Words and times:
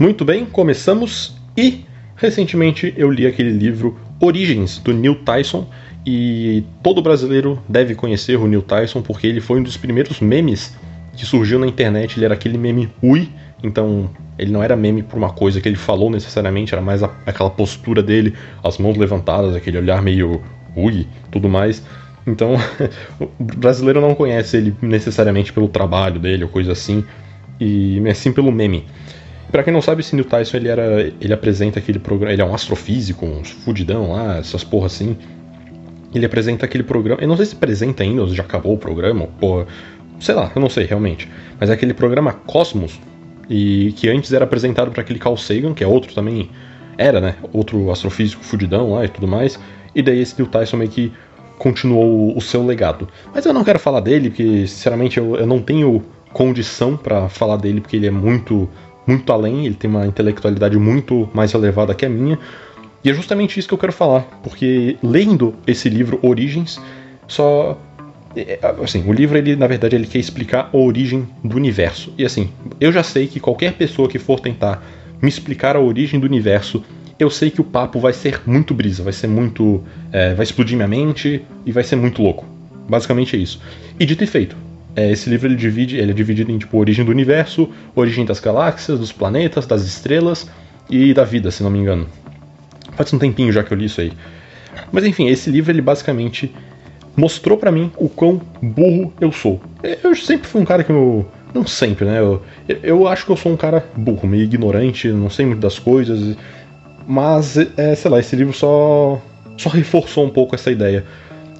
Muito 0.00 0.24
bem, 0.24 0.46
começamos 0.46 1.36
e 1.54 1.84
recentemente 2.16 2.94
eu 2.96 3.10
li 3.10 3.26
aquele 3.26 3.50
livro 3.50 3.98
Origens 4.18 4.78
do 4.78 4.94
Neil 4.94 5.14
Tyson 5.14 5.68
e 6.06 6.64
todo 6.82 7.02
brasileiro 7.02 7.62
deve 7.68 7.94
conhecer 7.94 8.38
o 8.38 8.48
Neil 8.48 8.62
Tyson 8.62 9.02
porque 9.02 9.26
ele 9.26 9.42
foi 9.42 9.60
um 9.60 9.62
dos 9.62 9.76
primeiros 9.76 10.18
memes 10.18 10.74
que 11.14 11.26
surgiu 11.26 11.58
na 11.58 11.66
internet. 11.66 12.16
Ele 12.16 12.24
era 12.24 12.32
aquele 12.32 12.56
meme 12.56 12.90
ui, 13.02 13.28
então 13.62 14.08
ele 14.38 14.50
não 14.50 14.62
era 14.62 14.74
meme 14.74 15.02
por 15.02 15.18
uma 15.18 15.34
coisa 15.34 15.60
que 15.60 15.68
ele 15.68 15.76
falou 15.76 16.08
necessariamente, 16.08 16.72
era 16.72 16.80
mais 16.80 17.02
a, 17.02 17.10
aquela 17.26 17.50
postura 17.50 18.02
dele, 18.02 18.34
as 18.64 18.78
mãos 18.78 18.96
levantadas, 18.96 19.54
aquele 19.54 19.76
olhar 19.76 20.00
meio 20.00 20.40
ui, 20.74 21.06
tudo 21.30 21.46
mais. 21.46 21.84
Então, 22.26 22.54
o 23.20 23.28
brasileiro 23.38 24.00
não 24.00 24.14
conhece 24.14 24.56
ele 24.56 24.74
necessariamente 24.80 25.52
pelo 25.52 25.68
trabalho 25.68 26.18
dele 26.18 26.44
ou 26.44 26.48
coisa 26.48 26.72
assim, 26.72 27.04
e 27.60 28.00
sim 28.14 28.32
pelo 28.32 28.50
meme. 28.50 28.86
Para 29.50 29.62
quem 29.62 29.72
não 29.72 29.82
sabe, 29.82 30.00
esse 30.00 30.14
Neil 30.14 30.24
Tyson 30.24 30.56
ele 30.56 30.68
era, 30.68 31.12
ele 31.20 31.32
apresenta 31.32 31.78
aquele 31.78 31.98
programa, 31.98 32.32
ele 32.32 32.42
é 32.42 32.44
um 32.44 32.54
astrofísico, 32.54 33.26
um 33.26 33.44
fudidão 33.44 34.12
lá, 34.12 34.38
essas 34.38 34.62
porra 34.62 34.86
assim. 34.86 35.16
Ele 36.14 36.26
apresenta 36.26 36.64
aquele 36.64 36.82
programa, 36.82 37.20
eu 37.20 37.28
não 37.28 37.36
sei 37.36 37.46
se 37.46 37.54
apresenta 37.54 38.02
ainda, 38.02 38.22
ou 38.22 38.28
já 38.28 38.42
acabou 38.42 38.74
o 38.74 38.78
programa, 38.78 39.26
porra, 39.38 39.66
sei 40.20 40.34
lá, 40.34 40.50
eu 40.54 40.60
não 40.60 40.68
sei 40.68 40.84
realmente. 40.84 41.28
Mas 41.58 41.70
é 41.70 41.72
aquele 41.72 41.94
programa 41.94 42.32
Cosmos, 42.32 43.00
e 43.48 43.92
que 43.96 44.08
antes 44.08 44.32
era 44.32 44.44
apresentado 44.44 44.90
para 44.92 45.02
aquele 45.02 45.18
Carl 45.18 45.36
Sagan, 45.36 45.74
que 45.74 45.82
é 45.82 45.86
outro 45.86 46.14
também, 46.14 46.48
era, 46.96 47.20
né, 47.20 47.34
outro 47.52 47.90
astrofísico 47.90 48.44
fudidão 48.44 48.92
lá 48.92 49.04
e 49.04 49.08
tudo 49.08 49.26
mais. 49.26 49.58
E 49.94 50.02
daí 50.02 50.20
esse 50.20 50.38
Neil 50.38 50.50
Tyson 50.50 50.76
meio 50.76 50.90
que 50.90 51.12
continuou 51.58 52.36
o 52.36 52.40
seu 52.40 52.64
legado. 52.64 53.08
Mas 53.34 53.44
eu 53.44 53.52
não 53.52 53.64
quero 53.64 53.78
falar 53.78 54.00
dele, 54.00 54.30
porque 54.30 54.66
sinceramente 54.66 55.18
eu, 55.18 55.36
eu 55.36 55.46
não 55.46 55.60
tenho 55.60 56.02
condição 56.32 56.96
para 56.96 57.28
falar 57.28 57.56
dele, 57.56 57.80
porque 57.80 57.96
ele 57.96 58.06
é 58.06 58.10
muito 58.10 58.68
muito 59.10 59.32
além, 59.32 59.66
ele 59.66 59.74
tem 59.74 59.90
uma 59.90 60.06
intelectualidade 60.06 60.78
muito 60.78 61.28
mais 61.34 61.52
elevada 61.52 61.94
que 61.94 62.06
a 62.06 62.08
minha. 62.08 62.38
E 63.02 63.10
é 63.10 63.14
justamente 63.14 63.58
isso 63.58 63.66
que 63.66 63.74
eu 63.74 63.78
quero 63.78 63.92
falar, 63.92 64.22
porque 64.42 64.96
lendo 65.02 65.54
esse 65.66 65.88
livro 65.88 66.18
Origens, 66.22 66.80
só 67.26 67.78
é, 68.36 68.58
é, 68.62 68.74
assim, 68.84 69.02
o 69.08 69.12
livro 69.12 69.36
ele 69.36 69.56
na 69.56 69.66
verdade 69.66 69.96
ele 69.96 70.06
quer 70.06 70.18
explicar 70.18 70.70
a 70.72 70.76
origem 70.76 71.26
do 71.42 71.56
universo. 71.56 72.12
E 72.16 72.24
assim, 72.24 72.50
eu 72.80 72.92
já 72.92 73.02
sei 73.02 73.26
que 73.26 73.40
qualquer 73.40 73.72
pessoa 73.72 74.08
que 74.08 74.18
for 74.18 74.38
tentar 74.38 74.82
me 75.20 75.28
explicar 75.28 75.76
a 75.76 75.80
origem 75.80 76.20
do 76.20 76.26
universo, 76.26 76.82
eu 77.18 77.30
sei 77.30 77.50
que 77.50 77.60
o 77.60 77.64
papo 77.64 77.98
vai 77.98 78.12
ser 78.12 78.40
muito 78.46 78.72
brisa, 78.72 79.02
vai 79.02 79.12
ser 79.12 79.26
muito, 79.26 79.82
é, 80.12 80.34
vai 80.34 80.44
explodir 80.44 80.76
minha 80.76 80.88
mente 80.88 81.42
e 81.66 81.72
vai 81.72 81.82
ser 81.82 81.96
muito 81.96 82.22
louco. 82.22 82.46
Basicamente 82.88 83.36
é 83.36 83.38
isso. 83.38 83.60
E 83.98 84.06
dito 84.06 84.24
e 84.24 84.26
feito, 84.26 84.56
é, 84.96 85.10
esse 85.10 85.30
livro 85.30 85.46
ele 85.48 85.56
divide, 85.56 85.96
ele 85.96 86.10
é 86.10 86.14
dividido 86.14 86.50
em 86.50 86.58
tipo 86.58 86.78
origem 86.78 87.04
do 87.04 87.10
universo, 87.10 87.68
origem 87.94 88.24
das 88.24 88.40
galáxias, 88.40 88.98
dos 88.98 89.12
planetas, 89.12 89.66
das 89.66 89.82
estrelas 89.82 90.50
e 90.88 91.14
da 91.14 91.24
vida, 91.24 91.50
se 91.50 91.62
não 91.62 91.70
me 91.70 91.78
engano. 91.78 92.08
Faz 92.92 93.12
um 93.12 93.18
tempinho 93.18 93.52
já 93.52 93.62
que 93.62 93.72
eu 93.72 93.78
li 93.78 93.86
isso 93.86 94.00
aí. 94.00 94.12
Mas 94.92 95.04
enfim, 95.04 95.28
esse 95.28 95.50
livro 95.50 95.70
ele 95.70 95.82
basicamente 95.82 96.52
mostrou 97.16 97.56
para 97.56 97.70
mim 97.70 97.92
o 97.96 98.08
quão 98.08 98.40
burro 98.62 99.12
eu 99.20 99.32
sou. 99.32 99.60
Eu 100.02 100.14
sempre 100.14 100.48
fui 100.48 100.60
um 100.60 100.64
cara 100.64 100.82
que 100.82 100.90
eu 100.90 101.26
não 101.54 101.66
sempre, 101.66 102.04
né? 102.04 102.20
Eu, 102.20 102.42
eu 102.82 103.08
acho 103.08 103.26
que 103.26 103.32
eu 103.32 103.36
sou 103.36 103.52
um 103.52 103.56
cara 103.56 103.84
burro, 103.96 104.26
meio 104.26 104.44
ignorante, 104.44 105.08
não 105.08 105.30
sei 105.30 105.46
muito 105.46 105.60
das 105.60 105.78
coisas. 105.78 106.36
Mas, 107.06 107.56
é, 107.76 107.94
sei 107.94 108.10
lá, 108.10 108.20
esse 108.20 108.36
livro 108.36 108.52
só 108.52 109.20
só 109.56 109.68
reforçou 109.68 110.24
um 110.24 110.30
pouco 110.30 110.54
essa 110.54 110.70
ideia. 110.70 111.04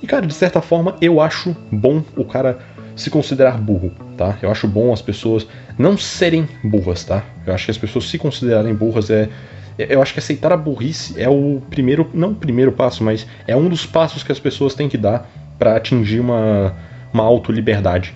E 0.03 0.07
cara, 0.07 0.27
de 0.27 0.33
certa 0.33 0.63
forma, 0.63 0.97
eu 1.01 1.21
acho 1.21 1.55
bom 1.71 2.03
o 2.17 2.25
cara 2.25 2.59
se 3.01 3.11
considerar 3.11 3.59
burro, 3.59 3.93
tá? 4.17 4.39
Eu 4.43 4.51
acho 4.51 4.69
bom 4.69 4.93
as 4.93 5.03
pessoas 5.03 5.47
não 5.79 5.97
serem 5.97 6.49
burras, 6.63 7.05
tá? 7.05 7.25
Eu 7.47 7.55
acho 7.55 7.65
que 7.65 7.71
as 7.71 7.79
pessoas 7.79 8.09
se 8.09 8.19
considerarem 8.19 8.75
burras 8.75 9.11
é, 9.11 9.29
é 9.79 9.95
eu 9.95 10.03
acho 10.03 10.13
que 10.13 10.19
aceitar 10.19 10.53
a 10.53 10.57
burrice 10.57 11.21
é 11.21 11.29
o 11.29 11.63
primeiro, 11.71 12.09
não 12.13 12.33
o 12.33 12.35
primeiro 12.35 12.73
passo, 12.73 13.03
mas 13.03 13.27
é 13.47 13.57
um 13.57 13.69
dos 13.69 13.87
passos 13.87 14.23
que 14.23 14.31
as 14.31 14.39
pessoas 14.39 14.75
têm 14.75 14.89
que 14.89 14.99
dar 14.99 15.31
para 15.59 15.77
atingir 15.77 16.21
uma, 16.21 16.75
uma 17.13 17.25
auto-liberdade. 17.25 18.15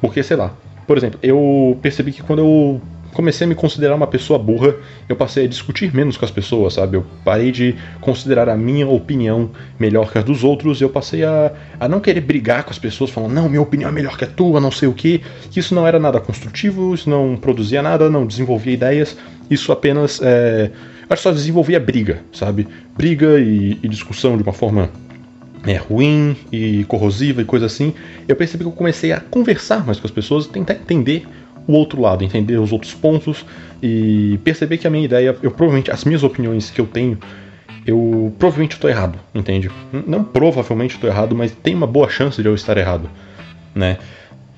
Porque, 0.00 0.22
sei 0.22 0.36
lá, 0.36 0.54
por 0.86 0.96
exemplo, 0.96 1.18
eu 1.22 1.78
percebi 1.82 2.12
que 2.12 2.22
quando 2.22 2.40
eu 2.40 2.80
comecei 3.12 3.44
a 3.44 3.48
me 3.48 3.54
considerar 3.54 3.94
uma 3.94 4.06
pessoa 4.06 4.38
burra, 4.38 4.74
eu 5.08 5.16
passei 5.16 5.44
a 5.44 5.48
discutir 5.48 5.94
menos 5.94 6.16
com 6.16 6.24
as 6.24 6.30
pessoas, 6.30 6.74
sabe? 6.74 6.96
Eu 6.96 7.04
parei 7.24 7.50
de 7.50 7.74
considerar 8.00 8.48
a 8.48 8.56
minha 8.56 8.86
opinião 8.88 9.50
melhor 9.78 10.10
que 10.10 10.18
a 10.18 10.22
dos 10.22 10.44
outros, 10.44 10.80
eu 10.80 10.88
passei 10.88 11.24
a, 11.24 11.52
a 11.78 11.88
não 11.88 12.00
querer 12.00 12.20
brigar 12.20 12.64
com 12.64 12.70
as 12.70 12.78
pessoas, 12.78 13.10
falando, 13.10 13.32
não, 13.32 13.48
minha 13.48 13.62
opinião 13.62 13.88
é 13.88 13.92
melhor 13.92 14.16
que 14.16 14.24
a 14.24 14.28
tua, 14.28 14.60
não 14.60 14.70
sei 14.70 14.88
o 14.88 14.92
que. 14.92 15.22
Isso 15.54 15.74
não 15.74 15.86
era 15.86 15.98
nada 15.98 16.20
construtivo, 16.20 16.94
isso 16.94 17.08
não 17.08 17.36
produzia 17.36 17.82
nada, 17.82 18.08
não 18.08 18.26
desenvolvia 18.26 18.74
ideias, 18.74 19.16
isso 19.50 19.72
apenas. 19.72 20.20
É, 20.22 20.70
acho 21.08 21.22
só 21.22 21.32
desenvolvia 21.32 21.80
briga, 21.80 22.22
sabe? 22.32 22.68
Briga 22.96 23.40
e, 23.40 23.78
e 23.82 23.88
discussão 23.88 24.36
de 24.36 24.42
uma 24.42 24.52
forma 24.52 24.88
é, 25.66 25.76
ruim 25.76 26.36
e 26.50 26.84
corrosiva 26.84 27.42
e 27.42 27.44
coisa 27.44 27.66
assim, 27.66 27.92
eu 28.26 28.36
percebi 28.36 28.64
que 28.64 28.68
eu 28.68 28.72
comecei 28.72 29.12
a 29.12 29.20
conversar 29.20 29.84
mais 29.84 29.98
com 29.98 30.06
as 30.06 30.10
pessoas, 30.10 30.46
tentar 30.46 30.74
entender 30.74 31.26
o 31.66 31.72
outro 31.72 32.00
lado, 32.00 32.24
entender 32.24 32.58
os 32.58 32.72
outros 32.72 32.94
pontos 32.94 33.44
e 33.82 34.38
perceber 34.44 34.78
que 34.78 34.86
a 34.86 34.90
minha 34.90 35.04
ideia, 35.04 35.36
eu 35.42 35.50
provavelmente, 35.50 35.90
as 35.90 36.04
minhas 36.04 36.22
opiniões 36.22 36.70
que 36.70 36.80
eu 36.80 36.86
tenho, 36.86 37.18
eu 37.86 38.32
provavelmente 38.38 38.74
estou 38.74 38.90
errado, 38.90 39.18
entende? 39.34 39.70
Não 40.06 40.22
provavelmente 40.22 40.94
estou 40.94 41.08
errado, 41.08 41.34
mas 41.34 41.52
tem 41.52 41.74
uma 41.74 41.86
boa 41.86 42.08
chance 42.08 42.40
de 42.40 42.48
eu 42.48 42.54
estar 42.54 42.76
errado, 42.76 43.08
né? 43.74 43.98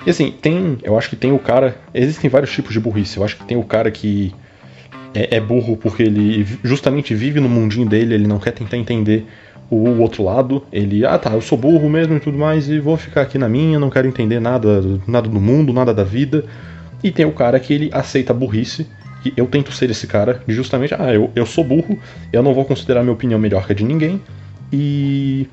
E 0.05 0.11
assim, 0.11 0.33
tem, 0.33 0.79
eu 0.83 0.99
acho 0.99 1.09
que 1.09 1.17
tem 1.17 1.33
o 1.33 1.39
cara, 1.39 1.77
existem 1.95 2.29
vários 2.29 2.51
tipos 2.53 2.73
de 2.73 2.81
burrice. 2.81 3.19
Eu 3.19 3.25
acho 3.25 3.37
que 3.37 3.45
tem 3.45 3.57
o 3.57 3.63
cara 3.63 3.91
que 3.91 4.35
é, 5.15 5.37
é 5.37 5.41
burro 5.41 5.77
porque 5.77 6.03
ele 6.03 6.45
justamente 6.65 7.15
vive 7.15 7.39
no 7.39 7.49
mundinho 7.49 7.89
dele, 7.89 8.15
ele 8.15 8.27
não 8.27 8.39
quer 8.39 8.51
tentar 8.51 8.77
entender 8.77 9.27
o 9.71 10.01
outro 10.01 10.25
lado, 10.25 10.65
ele, 10.71 11.07
ah 11.07 11.19
tá, 11.19 11.33
eu 11.33 11.41
sou 11.41 11.57
burro 11.57 11.89
mesmo 11.89 12.17
e 12.17 12.21
tudo 12.21 12.37
mais, 12.37 12.69
e 12.69 12.79
vou 12.79 12.95
ficar 12.97 13.23
aqui 13.23 13.39
na 13.39 13.49
minha, 13.49 13.79
não 13.79 13.89
quero 13.89 14.07
entender 14.07 14.39
nada, 14.39 14.83
nada 15.07 15.29
do 15.29 15.41
mundo, 15.41 15.73
nada 15.73 15.95
da 15.95 16.05
vida. 16.05 16.45
E 17.03 17.11
tem 17.11 17.25
o 17.25 17.33
cara 17.33 17.59
que 17.59 17.73
ele 17.73 17.91
aceita 17.93 18.33
a 18.33 18.37
burrice, 18.37 18.87
que 19.23 19.33
eu 19.37 19.47
tento 19.47 19.73
ser 19.73 19.91
esse 19.91 20.07
cara, 20.07 20.43
justamente, 20.49 20.95
ah, 20.95 21.13
eu, 21.13 21.31
eu 21.35 21.47
sou 21.47 21.65
burro, 21.65 21.99
eu 22.33 22.43
não 22.43 22.53
vou 22.53 22.65
considerar 22.65 23.03
minha 23.03 23.13
opinião 23.13 23.39
melhor 23.39 23.67
que 23.67 23.73
a 23.73 23.77
de 23.77 23.85
ninguém, 23.85 24.21
e, 24.73 25.49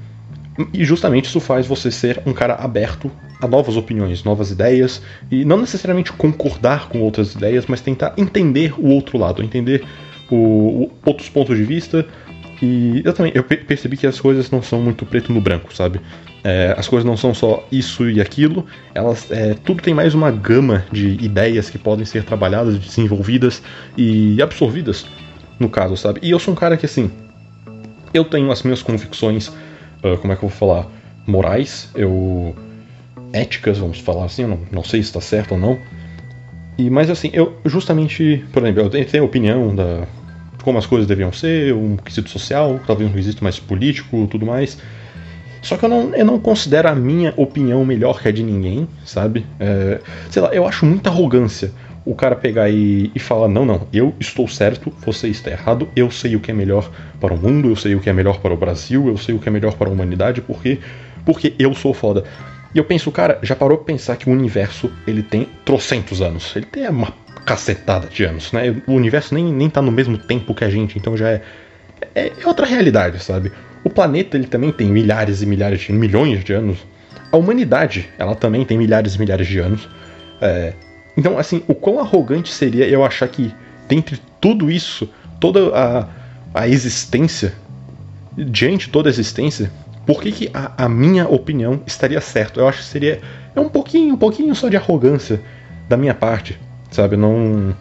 e 0.74 0.84
justamente 0.84 1.26
isso 1.26 1.40
faz 1.40 1.68
você 1.68 1.92
ser 1.92 2.22
um 2.26 2.34
cara 2.34 2.56
aberto 2.56 3.12
a 3.42 3.48
novas 3.48 3.78
opiniões, 3.78 4.24
novas 4.24 4.52
ideias, 4.52 5.02
e 5.32 5.46
não 5.46 5.58
necessariamente 5.58 6.12
concordar 6.12 6.90
com 6.90 7.00
outras 7.00 7.34
ideias, 7.36 7.66
mas 7.68 7.80
tentar 7.82 8.14
entender 8.18 8.74
o 8.78 8.88
outro 8.88 9.18
lado, 9.18 9.44
entender 9.44 9.86
o, 10.30 10.36
o 10.36 10.92
outros 11.06 11.30
pontos 11.30 11.56
de 11.56 11.64
vista, 11.64 12.06
e 12.62 13.02
eu 13.06 13.14
também 13.14 13.31
eu 13.34 13.44
percebi 13.44 13.96
que 13.96 14.06
as 14.06 14.20
coisas 14.20 14.52
não 14.52 14.62
são 14.62 14.81
muito 14.81 15.06
preto 15.06 15.31
no 15.31 15.40
branco, 15.40 15.74
sabe? 15.74 16.02
É, 16.44 16.74
as 16.78 16.88
coisas 16.88 17.06
não 17.06 17.16
são 17.16 17.34
só 17.34 17.66
isso 17.72 18.09
e 18.09 18.20
aquilo, 18.20 18.66
elas 18.94 19.30
é, 19.31 19.53
tudo 19.53 19.81
tem 19.81 19.94
mais 19.94 20.14
uma 20.14 20.31
gama 20.31 20.86
de 20.92 21.09
ideias 21.24 21.70
que 21.70 21.78
podem 21.78 22.06
ser 22.06 22.24
trabalhadas, 22.24 22.78
desenvolvidas 22.78 23.62
e 23.97 24.42
absorvidas, 24.42 25.06
no 25.59 25.70
caso, 25.70 25.96
sabe? 25.96 26.20
E 26.22 26.31
eu 26.31 26.40
sou 26.40 26.53
um 26.53 26.58
cara 26.58 26.75
que 26.75 26.86
assim, 26.86 27.09
eu 28.14 28.25
tenho 28.25 28.52
as 28.52 28.64
minhas 28.64 28.81
convicções, 28.81 29.47
uh, 29.47 30.18
como 30.20 30.34
é 30.34 30.36
que 30.36 30.44
eu 30.44 30.50
vou 30.50 30.58
falar, 30.58 30.88
morais, 31.26 31.90
eu 31.96 32.56
éticas, 33.31 33.78
vamos 33.78 34.00
falar 34.00 34.26
assim, 34.26 34.46
não, 34.46 34.59
não 34.72 34.84
sei 34.84 35.02
se 35.02 35.09
está 35.09 35.22
certo 35.22 35.53
ou 35.53 35.58
não. 35.58 35.80
E 36.78 36.90
mas 36.90 37.09
assim, 37.09 37.30
eu 37.34 37.58
justamente, 37.66 38.44
por 38.52 38.64
exemplo, 38.64 38.84
eu 38.84 39.06
tenho 39.06 39.24
a 39.24 39.26
opinião 39.26 39.76
da 39.76 40.08
como 40.69 40.78
as 40.78 40.85
coisas 40.85 41.07
deviam 41.07 41.34
ser, 41.34 41.74
um 41.74 41.97
quesito 41.97 42.30
social, 42.30 42.80
talvez 42.85 43.09
um 43.09 43.13
quesito 43.13 43.44
mais 43.44 43.59
político, 43.59 44.28
tudo 44.30 44.46
mais. 44.46 44.78
Só 45.63 45.75
que 45.75 45.84
eu 45.84 45.90
não, 45.90 46.13
eu 46.13 46.24
não 46.24 46.38
considero 46.38 46.88
a 46.88 46.94
minha 46.94 47.34
opinião 47.35 47.84
melhor 47.84 48.22
que 48.22 48.28
a 48.28 48.31
de 48.31 48.44
ninguém, 48.44 48.88
sabe? 49.03 49.47
É, 49.59 50.00
sei 50.29 50.44
lá, 50.44 50.50
eu 50.50 50.68
acho 50.68 50.85
muita 50.85 51.09
arrogância 51.09 51.72
o 52.06 52.13
cara 52.13 52.35
pegar 52.35 52.69
e, 52.69 53.12
e 53.16 53.19
falar: 53.19 53.47
não, 53.47 53.66
não, 53.66 53.88
eu 53.91 54.13
estou 54.19 54.47
certo, 54.47 54.94
você 55.03 55.28
está 55.28 55.49
errado, 55.49 55.90
eu 55.96 56.11
sei 56.11 56.35
o 56.35 56.40
que 56.40 56.52
é 56.52 56.53
melhor 56.53 56.91
para 57.20 57.34
o 57.34 57.38
mundo, 57.38 57.70
eu 57.70 57.76
sei 57.76 57.96
o 57.96 57.99
que 57.99 58.11
é 58.11 58.14
melhor 58.14 58.40
para 58.40 58.53
o 58.53 58.58
Brasil, 58.58 59.08
eu 59.08 59.17
sei 59.17 59.34
o 59.34 59.40
que 59.40 59.49
é 59.49 59.52
melhor 59.52 59.73
para 59.73 59.90
a 59.90 59.91
humanidade, 59.91 60.40
porque, 60.40 60.78
porque 61.26 61.55
eu 61.58 61.73
sou 61.73 61.96
foda. 61.96 62.26
E 62.76 62.78
eu 62.78 62.84
penso, 62.84 63.11
cara, 63.11 63.40
já 63.41 63.55
parou 63.55 63.76
pra 63.76 63.88
pensar 63.88 64.17
que 64.17 64.29
o 64.29 64.32
universo 64.32 64.91
ele 65.08 65.23
tem 65.23 65.47
trocentos 65.66 66.22
anos? 66.22 66.55
Ele 66.55 66.67
tem 66.67 66.88
uma 66.88 67.11
cacetada 67.49 68.07
de 68.07 68.23
anos, 68.23 68.51
né? 68.51 68.75
O 68.85 68.93
universo 68.93 69.34
nem, 69.34 69.51
nem 69.51 69.67
tá 69.67 69.81
no 69.81 69.91
mesmo 69.91 70.19
tempo 70.19 70.53
que 70.53 70.63
a 70.63 70.69
gente, 70.69 70.99
então 70.99 71.17
já 71.17 71.29
é, 71.29 71.41
é, 72.13 72.31
é 72.40 72.47
outra 72.47 72.63
realidade, 72.63 73.23
sabe? 73.23 73.51
O 73.84 73.90
planeta 73.90 74.37
ele 74.37 74.46
também 74.46 74.72
tem 74.72 74.87
milhares 74.87 75.41
e 75.41 75.47
milhares 75.47 75.81
de 75.81 75.91
milhões 75.91 76.43
de 76.43 76.53
anos. 76.53 76.78
A 77.31 77.37
humanidade 77.37 78.07
ela 78.19 78.35
também 78.35 78.63
tem 78.63 78.78
milhares 78.78 79.16
e 79.16 79.19
milhares 79.19 79.47
de 79.47 79.57
anos. 79.57 79.90
É, 80.40 80.73
então, 81.17 81.40
assim, 81.40 81.63
o 81.67 81.73
quão 81.73 81.99
arrogante 81.99 82.53
seria 82.53 82.87
eu 82.87 83.03
achar 83.03 83.28
que 83.28 83.51
dentre 83.87 84.22
tudo 84.40 84.69
isso, 84.69 85.09
toda 85.40 85.75
a, 85.75 86.07
a 86.53 86.67
existência, 86.67 87.53
diante 88.37 88.85
de 88.85 88.91
toda 88.91 89.09
a 89.09 89.11
existência, 89.11 89.72
por 90.05 90.22
que, 90.22 90.31
que 90.31 90.51
a, 90.53 90.85
a, 90.85 90.87
minha 90.87 91.28
opinião 91.28 91.81
estaria 91.87 92.22
certa? 92.22 92.59
Eu 92.59 92.67
acho 92.67 92.78
que 92.78 92.85
seria 92.85 93.19
é 93.55 93.59
um 93.59 93.69
pouquinho, 93.69 94.13
um 94.13 94.17
pouquinho 94.17 94.53
só 94.53 94.69
de 94.69 94.78
arrogância 94.78 95.41
da 95.90 95.97
minha 95.97 96.13
parte 96.13 96.55
sabe? 96.91 97.16
Não. 97.16 97.76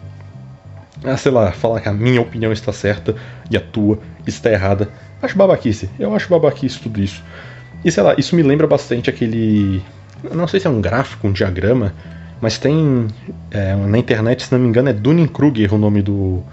ah, 1.03 1.17
sei 1.17 1.31
lá, 1.31 1.51
falar 1.51 1.81
que 1.81 1.89
a 1.89 1.93
minha 1.93 2.21
opinião 2.21 2.51
está 2.51 2.71
certa 2.71 3.15
e 3.49 3.57
a 3.57 3.61
tua 3.61 3.99
está 4.25 4.51
errada. 4.51 4.89
Acho 5.21 5.37
babaquice. 5.37 5.89
Eu 5.99 6.15
acho 6.15 6.29
babaquice 6.29 6.79
tudo 6.79 7.01
isso. 7.01 7.23
E 7.83 7.91
sei 7.91 8.03
lá, 8.03 8.15
isso 8.17 8.35
me 8.35 8.43
lembra 8.43 8.67
bastante 8.67 9.09
aquele. 9.09 9.81
Não 10.33 10.47
sei 10.47 10.59
se 10.59 10.67
é 10.67 10.69
um 10.69 10.81
gráfico, 10.81 11.27
um 11.27 11.31
diagrama, 11.31 11.93
mas 12.41 12.57
tem. 12.57 13.07
É, 13.51 13.75
na 13.75 13.97
internet, 13.97 14.43
se 14.43 14.51
não 14.51 14.59
me 14.59 14.67
engano, 14.67 14.89
é 14.89 14.93
Dunning-Kruger 14.93 15.73
o 15.73 15.77
nome 15.77 16.01
do, 16.01 16.43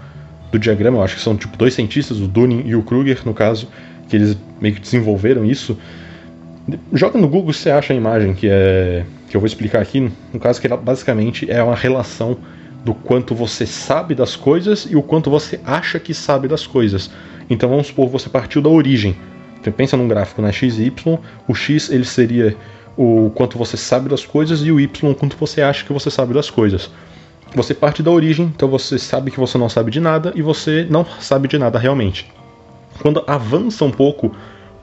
do 0.51 0.59
diagrama. 0.59 0.97
Eu 0.97 1.03
acho 1.03 1.15
que 1.15 1.21
são 1.21 1.35
tipo 1.35 1.57
dois 1.57 1.73
cientistas, 1.73 2.19
o 2.19 2.27
Dunning 2.27 2.63
e 2.65 2.75
o 2.75 2.83
Kruger, 2.83 3.21
no 3.25 3.33
caso, 3.33 3.67
que 4.09 4.15
eles 4.15 4.37
meio 4.59 4.75
que 4.75 4.81
desenvolveram 4.81 5.45
isso. 5.45 5.77
Joga 6.91 7.17
no 7.17 7.29
Google 7.29 7.53
se 7.53 7.59
você 7.59 7.71
acha 7.71 7.93
a 7.93 7.95
imagem 7.95 8.33
que 8.33 8.47
é 8.49 9.05
que 9.27 9.35
eu 9.35 9.41
vou 9.41 9.47
explicar 9.47 9.81
aqui. 9.81 10.11
No 10.33 10.39
caso, 10.39 10.59
que 10.59 10.67
ela 10.67 10.77
basicamente 10.77 11.49
é 11.49 11.61
uma 11.61 11.75
relação 11.75 12.37
do 12.83 12.93
quanto 12.93 13.35
você 13.35 13.65
sabe 13.65 14.15
das 14.15 14.35
coisas 14.35 14.87
e 14.89 14.95
o 14.95 15.01
quanto 15.01 15.29
você 15.29 15.59
acha 15.65 15.99
que 15.99 16.13
sabe 16.13 16.47
das 16.47 16.65
coisas. 16.65 17.09
Então 17.49 17.69
vamos 17.69 17.87
supor, 17.87 18.07
você 18.09 18.29
partiu 18.29 18.61
da 18.61 18.69
origem. 18.69 19.15
Pensa 19.75 19.97
num 19.97 20.07
gráfico, 20.07 20.41
né? 20.41 20.51
X 20.51 20.77
e 20.77 20.83
Y. 20.83 21.19
O 21.45 21.53
X 21.53 21.89
ele 21.89 22.05
seria 22.05 22.55
o 22.95 23.29
quanto 23.35 23.57
você 23.57 23.75
sabe 23.75 24.09
das 24.09 24.25
coisas 24.25 24.61
e 24.61 24.71
o 24.71 24.79
Y 24.79 25.11
o 25.11 25.15
quanto 25.15 25.35
você 25.35 25.61
acha 25.61 25.83
que 25.83 25.91
você 25.91 26.09
sabe 26.09 26.33
das 26.33 26.49
coisas. 26.49 26.89
Você 27.53 27.73
parte 27.73 28.01
da 28.01 28.11
origem, 28.11 28.45
então 28.45 28.69
você 28.69 28.97
sabe 28.97 29.31
que 29.31 29.39
você 29.39 29.57
não 29.57 29.67
sabe 29.67 29.91
de 29.91 29.99
nada 29.99 30.31
e 30.35 30.41
você 30.41 30.87
não 30.89 31.05
sabe 31.19 31.47
de 31.47 31.57
nada 31.57 31.77
realmente. 31.77 32.31
Quando 33.01 33.23
avança 33.27 33.83
um 33.83 33.91
pouco 33.91 34.33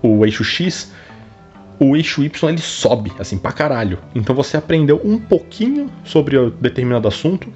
o 0.02 0.24
eixo 0.24 0.44
X, 0.44 0.92
o 1.88 1.96
eixo 1.96 2.22
Y 2.22 2.48
ele 2.48 2.60
sobe, 2.60 3.12
assim, 3.18 3.36
pra 3.36 3.52
caralho. 3.52 3.98
Então 4.14 4.34
você 4.34 4.56
aprendeu 4.56 5.00
um 5.04 5.18
pouquinho 5.18 5.90
sobre 6.04 6.50
determinado 6.60 7.08
assunto 7.08 7.52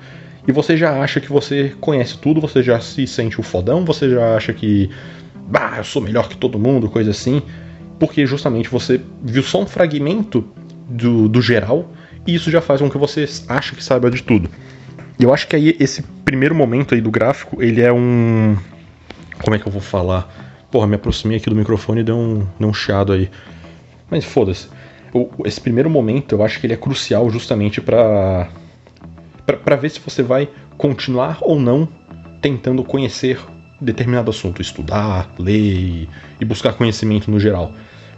e 0.46 0.52
você 0.52 0.76
já 0.76 1.02
acha 1.02 1.20
que 1.20 1.30
você 1.30 1.75
conhece 1.80 2.19
tudo, 2.19 2.40
você 2.40 2.62
já 2.62 2.80
se 2.80 3.06
sente 3.06 3.40
o 3.40 3.42
fodão, 3.42 3.84
você 3.84 4.08
já 4.10 4.36
acha 4.36 4.52
que, 4.52 4.90
bah, 5.46 5.75
eu 5.76 5.84
sou 5.84 6.00
melhor 6.00 6.28
que 6.28 6.36
todo 6.36 6.58
mundo, 6.58 6.88
coisa 6.88 7.10
assim, 7.10 7.42
porque 7.98 8.25
justamente 8.26 8.69
você 8.69 9.00
viu 9.22 9.42
só 9.42 9.60
um 9.60 9.66
fragmento 9.66 10.44
do, 10.88 11.28
do 11.28 11.42
geral 11.42 11.90
e 12.26 12.34
isso 12.34 12.50
já 12.50 12.60
faz 12.60 12.80
com 12.80 12.90
que 12.90 12.98
você 12.98 13.28
ache 13.48 13.75
que 13.75 13.82
saiba 13.82 14.10
de 14.10 14.22
tudo. 14.22 14.48
Eu 15.19 15.34
acho 15.34 15.48
que 15.48 15.56
aí 15.56 15.76
esse 15.80 16.02
primeiro 16.25 16.54
momento 16.54 16.94
aí 16.94 17.00
do 17.00 17.10
gráfico, 17.10 17.62
ele 17.62 17.80
é 17.80 17.92
um. 17.92 18.56
Como 19.42 19.56
é 19.56 19.58
que 19.58 19.66
eu 19.66 19.72
vou 19.72 19.80
falar? 19.80 20.32
Porra, 20.70 20.86
me 20.86 20.94
aproximei 20.94 21.38
aqui 21.38 21.50
do 21.50 21.56
microfone 21.56 22.00
e 22.00 22.04
deu 22.04 22.16
um, 22.16 22.46
deu 22.58 22.69
um 22.69 22.75
chiado 22.75 23.12
aí. 23.12 23.28
Mas 24.10 24.25
foda-se. 24.25 24.69
Esse 25.44 25.60
primeiro 25.60 25.88
momento 25.88 26.34
eu 26.34 26.43
acho 26.43 26.60
que 26.60 26.66
ele 26.66 26.75
é 26.75 26.76
crucial 26.76 27.28
justamente 27.31 27.81
para 27.81 28.49
para 29.64 29.76
ver 29.76 29.90
se 29.90 29.99
você 29.99 30.22
vai 30.22 30.46
continuar 30.76 31.38
ou 31.40 31.58
não 31.58 31.88
tentando 32.43 32.84
conhecer 32.84 33.40
determinado 33.81 34.31
assunto, 34.31 34.60
estudar, 34.60 35.31
ler 35.38 36.06
e 36.38 36.44
buscar 36.44 36.75
conhecimento 36.75 37.31
no 37.31 37.40
geral. 37.40 37.72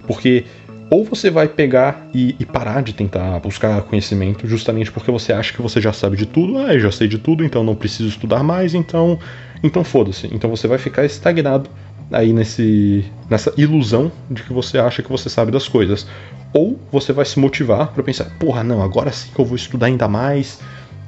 Porque 0.08 0.44
ou 0.90 1.04
você 1.04 1.30
vai 1.30 1.46
pegar 1.46 2.08
e, 2.12 2.34
e, 2.40 2.44
parar 2.44 2.82
de 2.82 2.92
tentar 2.92 3.38
buscar 3.38 3.80
conhecimento 3.82 4.46
justamente 4.48 4.90
porque 4.90 5.08
você 5.08 5.32
acha 5.32 5.52
que 5.52 5.62
você 5.62 5.80
já 5.80 5.92
sabe 5.92 6.16
de 6.16 6.26
tudo, 6.26 6.58
ah, 6.58 6.74
eu 6.74 6.80
já 6.80 6.90
sei 6.90 7.06
de 7.06 7.16
tudo, 7.16 7.44
então 7.44 7.62
não 7.62 7.76
preciso 7.76 8.08
estudar 8.08 8.42
mais, 8.42 8.74
então, 8.74 9.16
então 9.62 9.84
foda-se. 9.84 10.28
Então 10.32 10.50
você 10.50 10.66
vai 10.66 10.78
ficar 10.78 11.04
estagnado 11.04 11.70
aí 12.12 12.32
nesse 12.32 13.04
nessa 13.28 13.52
ilusão 13.56 14.10
de 14.30 14.42
que 14.42 14.52
você 14.52 14.78
acha 14.78 15.02
que 15.02 15.10
você 15.10 15.28
sabe 15.28 15.50
das 15.50 15.68
coisas. 15.68 16.06
Ou 16.52 16.78
você 16.90 17.12
vai 17.12 17.24
se 17.24 17.38
motivar 17.38 17.92
para 17.92 18.02
pensar, 18.02 18.24
porra, 18.38 18.64
não, 18.64 18.82
agora 18.82 19.12
sim 19.12 19.30
que 19.32 19.40
eu 19.40 19.44
vou 19.44 19.56
estudar 19.56 19.86
ainda 19.86 20.08
mais 20.08 20.58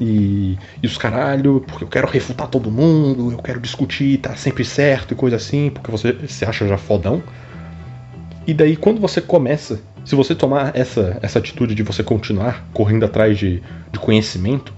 e, 0.01 0.57
e 0.83 0.87
os 0.87 0.97
caralho, 0.97 1.65
porque 1.67 1.85
eu 1.85 1.89
quero 1.89 2.09
refutar 2.09 2.47
todo 2.47 2.71
mundo, 2.71 3.33
eu 3.33 3.39
quero 3.39 3.61
discutir, 3.61 4.19
tá 4.19 4.37
sempre 4.37 4.65
certo 4.65 5.13
e 5.13 5.15
coisa 5.17 5.37
assim, 5.37 5.71
porque 5.71 5.91
você 5.91 6.17
se 6.29 6.45
acha 6.45 6.67
já 6.67 6.79
fodão. 6.79 7.23
E 8.47 8.55
daí 8.55 8.77
quando 8.77 9.01
você 9.01 9.21
começa, 9.21 9.81
se 10.05 10.15
você 10.15 10.35
tomar 10.35 10.77
essa, 10.77 11.19
essa 11.23 11.39
atitude 11.39 11.75
de 11.75 11.83
você 11.83 12.03
continuar 12.03 12.65
correndo 12.73 13.05
atrás 13.05 13.37
de, 13.39 13.63
de 13.91 13.99
conhecimento, 13.99 14.73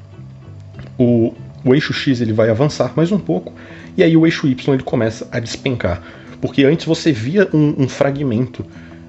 o, 0.98 1.34
o 1.64 1.74
eixo 1.74 1.92
X 1.92 2.20
ele 2.20 2.32
vai 2.32 2.50
avançar 2.50 2.92
mais 2.94 3.10
um 3.10 3.18
pouco 3.18 3.52
e 3.96 4.02
aí 4.02 4.16
o 4.16 4.26
eixo 4.26 4.46
Y 4.46 4.74
ele 4.74 4.82
começa 4.82 5.26
a 5.30 5.40
despencar. 5.40 6.02
Porque 6.40 6.64
antes 6.64 6.84
você 6.84 7.10
via 7.10 7.48
um, 7.54 7.84
um 7.84 7.88
fragmento 7.88 8.64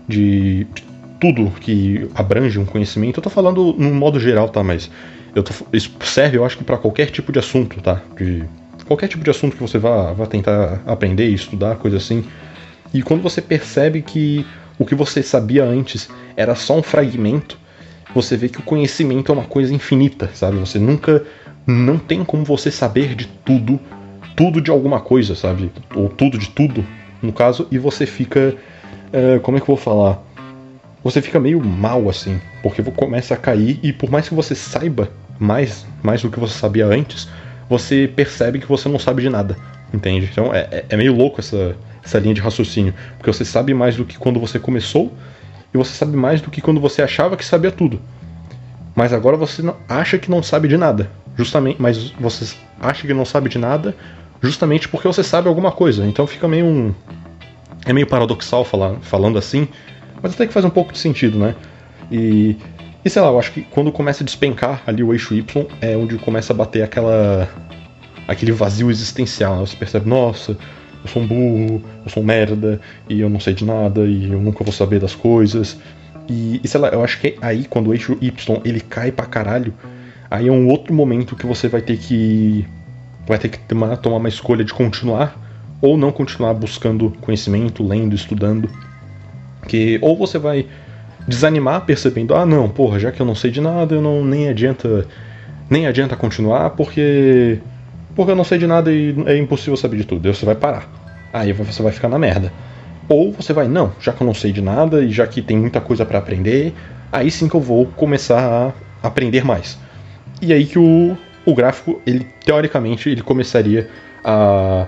de, 0.07 0.65
tudo 1.19 1.51
que 1.59 2.07
abrange 2.13 2.59
um 2.59 2.65
conhecimento. 2.65 3.19
Eu 3.19 3.23
tô 3.23 3.29
falando 3.29 3.73
num 3.77 3.93
modo 3.93 4.19
geral, 4.19 4.49
tá? 4.49 4.63
Mas 4.63 4.89
eu 5.33 5.43
tô, 5.43 5.53
isso 5.73 5.91
serve, 6.01 6.37
eu 6.37 6.45
acho 6.45 6.57
que 6.57 6.63
para 6.63 6.77
qualquer 6.77 7.07
tipo 7.07 7.31
de 7.31 7.39
assunto, 7.39 7.81
tá? 7.81 8.01
De, 8.17 8.43
qualquer 8.85 9.07
tipo 9.07 9.23
de 9.23 9.29
assunto 9.29 9.55
que 9.55 9.61
você 9.61 9.77
vá, 9.77 10.13
vá 10.13 10.25
tentar 10.25 10.81
aprender, 10.85 11.27
estudar, 11.27 11.75
coisa 11.77 11.97
assim. 11.97 12.23
E 12.93 13.01
quando 13.01 13.21
você 13.21 13.41
percebe 13.41 14.01
que 14.01 14.45
o 14.77 14.85
que 14.85 14.95
você 14.95 15.23
sabia 15.23 15.63
antes 15.63 16.07
era 16.35 16.53
só 16.55 16.77
um 16.77 16.83
fragmento, 16.83 17.57
você 18.13 18.37
vê 18.37 18.47
que 18.47 18.59
o 18.59 18.63
conhecimento 18.63 19.31
é 19.31 19.33
uma 19.33 19.45
coisa 19.45 19.73
infinita, 19.73 20.29
sabe? 20.33 20.57
Você 20.57 20.79
nunca. 20.79 21.25
Não 21.65 21.97
tem 21.97 22.23
como 22.23 22.43
você 22.43 22.69
saber 22.69 23.15
de 23.15 23.27
tudo 23.27 23.79
tudo 24.35 24.61
de 24.61 24.69
alguma 24.69 24.99
coisa, 24.99 25.33
sabe? 25.35 25.71
Ou 25.95 26.09
tudo 26.09 26.37
de 26.37 26.49
tudo, 26.49 26.85
no 27.21 27.31
caso, 27.31 27.67
e 27.71 27.77
você 27.77 28.05
fica. 28.05 28.55
É, 29.13 29.39
como 29.39 29.57
é 29.57 29.61
que 29.61 29.69
eu 29.69 29.75
vou 29.75 29.77
falar? 29.77 30.21
Você 31.03 31.21
fica 31.21 31.39
meio 31.39 31.63
mal 31.63 32.09
assim, 32.09 32.41
porque 32.61 32.83
começa 32.83 33.35
a 33.35 33.37
cair 33.37 33.79
e 33.81 33.93
por 33.93 34.09
mais 34.09 34.27
que 34.27 34.33
você 34.33 34.55
saiba 34.55 35.09
mais, 35.39 35.85
mais 36.01 36.21
do 36.21 36.31
que 36.31 36.39
você 36.39 36.57
sabia 36.57 36.87
antes, 36.87 37.29
você 37.69 38.11
percebe 38.13 38.59
que 38.59 38.65
você 38.65 38.89
não 38.89 38.97
sabe 38.97 39.21
de 39.21 39.29
nada, 39.29 39.55
entende? 39.93 40.27
Então 40.31 40.53
é, 40.53 40.67
é, 40.71 40.85
é 40.89 40.97
meio 40.97 41.15
louco 41.15 41.39
essa, 41.39 41.75
essa 42.03 42.17
linha 42.17 42.33
de 42.33 42.41
raciocínio, 42.41 42.93
porque 43.17 43.31
você 43.31 43.45
sabe 43.45 43.71
mais 43.71 43.95
do 43.95 44.03
que 44.03 44.17
quando 44.17 44.39
você 44.39 44.57
começou 44.57 45.13
e 45.71 45.77
você 45.77 45.91
sabe 45.91 46.17
mais 46.17 46.41
do 46.41 46.49
que 46.49 46.59
quando 46.59 46.81
você 46.81 47.03
achava 47.03 47.37
que 47.37 47.45
sabia 47.45 47.71
tudo. 47.71 48.01
Mas 48.95 49.11
agora 49.11 49.35
você 49.35 49.61
acha 49.89 50.17
que 50.17 50.31
não 50.31 50.41
sabe 50.41 50.67
de 50.67 50.77
nada, 50.77 51.11
justamente, 51.35 51.81
mas 51.81 52.11
você 52.11 52.55
acha 52.79 53.05
que 53.05 53.13
não 53.13 53.25
sabe 53.25 53.49
de 53.49 53.57
nada 53.57 53.93
justamente 54.41 54.87
porque 54.87 55.07
você 55.07 55.23
sabe 55.23 55.47
alguma 55.47 55.71
coisa. 55.71 56.05
Então 56.05 56.25
fica 56.25 56.47
meio 56.47 56.65
um. 56.65 56.93
É 57.85 57.93
meio 57.93 58.07
paradoxal 58.07 58.63
falar, 58.63 58.95
falando 59.01 59.37
assim, 59.37 59.67
mas 60.21 60.33
até 60.33 60.47
que 60.47 60.53
faz 60.53 60.65
um 60.65 60.69
pouco 60.69 60.91
de 60.91 60.97
sentido, 60.97 61.37
né? 61.37 61.55
E, 62.11 62.55
e 63.03 63.09
sei 63.09 63.21
lá, 63.21 63.27
eu 63.27 63.37
acho 63.37 63.51
que 63.51 63.61
quando 63.61 63.91
começa 63.91 64.23
a 64.23 64.25
despencar 64.25 64.81
ali 64.87 65.03
o 65.03 65.13
eixo 65.13 65.35
Y, 65.35 65.67
é 65.81 65.95
onde 65.95 66.17
começa 66.17 66.53
a 66.53 66.55
bater 66.55 66.83
aquela. 66.83 67.49
aquele 68.27 68.51
vazio 68.51 68.89
existencial. 68.89 69.57
Né? 69.57 69.65
Você 69.65 69.75
percebe, 69.75 70.09
nossa, 70.09 70.57
eu 71.03 71.09
sou 71.09 71.21
um 71.21 71.27
burro, 71.27 71.83
eu 72.03 72.09
sou 72.09 72.23
um 72.23 72.25
merda, 72.25 72.79
e 73.09 73.19
eu 73.19 73.29
não 73.29 73.39
sei 73.39 73.53
de 73.53 73.65
nada, 73.65 74.01
e 74.05 74.31
eu 74.31 74.39
nunca 74.39 74.63
vou 74.63 74.73
saber 74.73 74.99
das 74.99 75.13
coisas. 75.13 75.77
E, 76.27 76.59
e 76.63 76.67
sei 76.67 76.79
lá, 76.79 76.89
eu 76.89 77.03
acho 77.03 77.19
que 77.19 77.37
aí 77.41 77.65
quando 77.65 77.87
o 77.87 77.93
eixo 77.93 78.17
Y 78.21 78.61
ele 78.63 78.79
cai 78.79 79.11
pra 79.11 79.25
caralho, 79.25 79.73
aí 80.29 80.47
é 80.47 80.51
um 80.51 80.67
outro 80.67 80.93
momento 80.93 81.35
que 81.35 81.45
você 81.45 81.67
vai 81.67 81.81
ter 81.81 81.97
que 81.97 82.65
vai 83.27 83.37
ter 83.37 83.49
que 83.49 83.59
tomar, 83.59 83.97
tomar 83.97 84.17
uma 84.17 84.29
escolha 84.29 84.63
de 84.63 84.73
continuar 84.73 85.39
ou 85.81 85.97
não 85.97 86.11
continuar 86.11 86.53
buscando 86.53 87.11
conhecimento, 87.21 87.85
lendo, 87.85 88.15
estudando. 88.15 88.69
Que 89.67 89.99
ou 90.01 90.17
você 90.17 90.37
vai 90.37 90.65
desanimar 91.27 91.81
percebendo, 91.85 92.35
ah 92.35 92.45
não, 92.45 92.69
porra, 92.69 92.99
já 92.99 93.11
que 93.11 93.19
eu 93.19 93.25
não 93.25 93.35
sei 93.35 93.49
de 93.49 93.61
nada, 93.61 93.95
eu 93.95 94.01
não 94.01 94.23
nem 94.23 94.47
adianta 94.47 95.07
nem 95.69 95.87
adianta 95.87 96.15
continuar 96.15 96.71
porque 96.71 97.59
porque 98.15 98.31
eu 98.31 98.35
não 98.35 98.43
sei 98.43 98.57
de 98.57 98.67
nada 98.67 98.91
e 98.91 99.15
é 99.25 99.37
impossível 99.37 99.75
saber 99.75 99.97
de 99.97 100.05
tudo. 100.05 100.27
Aí 100.27 100.33
você 100.33 100.45
vai 100.45 100.55
parar. 100.55 100.87
Aí 101.33 101.51
você 101.51 101.83
vai 101.83 101.91
ficar 101.91 102.07
na 102.07 102.17
merda. 102.17 102.51
Ou 103.07 103.31
você 103.31 103.53
vai, 103.53 103.67
não, 103.67 103.93
já 103.99 104.11
que 104.11 104.21
eu 104.21 104.27
não 104.27 104.33
sei 104.33 104.51
de 104.51 104.61
nada 104.61 105.03
e 105.03 105.11
já 105.11 105.27
que 105.27 105.41
tem 105.41 105.57
muita 105.57 105.79
coisa 105.79 106.05
para 106.05 106.17
aprender, 106.17 106.73
aí 107.11 107.29
sim 107.29 107.47
que 107.47 107.55
eu 107.55 107.61
vou 107.61 107.85
começar 107.85 108.73
a 109.03 109.07
aprender 109.07 109.45
mais. 109.45 109.77
E 110.41 110.51
aí 110.51 110.65
que 110.65 110.79
o, 110.79 111.15
o 111.45 111.53
gráfico, 111.53 112.01
ele 112.05 112.25
teoricamente, 112.43 113.09
ele 113.09 113.21
começaria 113.21 113.89
a, 114.23 114.87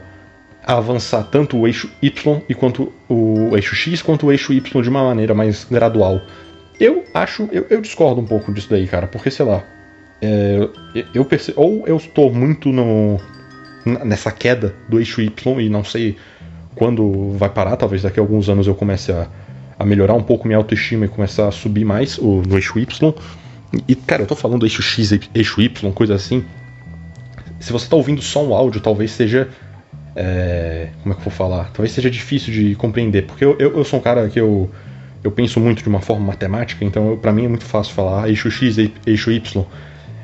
a 0.65 0.77
avançar 0.77 1.23
tanto 1.23 1.57
o 1.57 1.67
eixo 1.67 1.89
Y 2.01 2.41
e 2.49 2.55
quanto 2.55 2.91
o 3.07 3.55
eixo 3.55 3.75
X 3.75 4.01
quanto 4.01 4.27
o 4.27 4.31
eixo 4.31 4.51
Y 4.51 4.81
de 4.81 4.89
uma 4.89 5.03
maneira 5.03 5.33
mais 5.33 5.65
gradual. 5.65 6.21
Eu 6.79 7.03
acho, 7.13 7.47
eu, 7.51 7.65
eu 7.69 7.81
discordo 7.81 8.21
um 8.21 8.25
pouco 8.25 8.51
disso 8.53 8.69
daí, 8.69 8.87
cara, 8.87 9.07
porque 9.07 9.31
sei 9.31 9.45
lá, 9.45 9.63
é, 10.21 10.67
eu 11.13 11.23
percebo, 11.23 11.61
ou 11.61 11.87
eu 11.87 11.97
estou 11.97 12.33
muito 12.33 12.69
no, 12.69 13.19
nessa 14.03 14.31
queda 14.31 14.73
do 14.89 14.99
eixo 14.99 15.21
Y 15.21 15.61
e 15.61 15.69
não 15.69 15.83
sei 15.83 16.17
quando 16.77 17.31
vai 17.37 17.49
parar, 17.49 17.75
talvez 17.75 18.03
daqui 18.03 18.19
a 18.19 18.23
alguns 18.23 18.49
anos 18.49 18.67
eu 18.67 18.75
comece 18.75 19.11
a, 19.11 19.27
a 19.77 19.85
melhorar 19.85 20.13
um 20.13 20.23
pouco 20.23 20.47
minha 20.47 20.57
autoestima 20.57 21.05
e 21.05 21.09
começar 21.09 21.47
a 21.47 21.51
subir 21.51 21.83
mais 21.83 22.17
o, 22.17 22.41
no 22.47 22.55
eixo 22.55 22.79
Y 22.79 23.13
e, 23.87 23.95
cara, 23.95 24.23
eu 24.23 24.27
tô 24.27 24.35
falando 24.35 24.65
eixo 24.65 24.81
X, 24.81 25.11
eixo 25.33 25.61
Y, 25.61 25.91
coisa 25.91 26.15
assim. 26.15 26.45
Se 27.59 27.73
você 27.73 27.87
tá 27.87 27.95
ouvindo 27.95 28.21
só 28.21 28.45
um 28.45 28.53
áudio, 28.53 28.79
talvez 28.79 29.11
seja. 29.11 29.49
É, 30.15 30.89
como 31.03 31.13
é 31.13 31.15
que 31.15 31.21
eu 31.21 31.25
vou 31.25 31.33
falar? 31.33 31.65
Talvez 31.65 31.91
seja 31.91 32.09
difícil 32.09 32.51
de 32.51 32.75
compreender, 32.75 33.25
porque 33.25 33.45
eu, 33.45 33.55
eu, 33.59 33.77
eu 33.77 33.83
sou 33.83 33.99
um 33.99 34.01
cara 34.01 34.27
que 34.29 34.39
eu, 34.39 34.69
eu 35.23 35.29
penso 35.29 35.59
muito 35.59 35.83
de 35.83 35.89
uma 35.89 35.99
forma 36.01 36.25
matemática, 36.25 36.83
então 36.83 37.15
para 37.17 37.31
mim 37.31 37.45
é 37.45 37.47
muito 37.47 37.65
fácil 37.65 37.93
falar 37.93 38.23
ah, 38.23 38.29
eixo 38.29 38.49
X, 38.49 38.77
eixo 39.05 39.31
Y. 39.31 39.65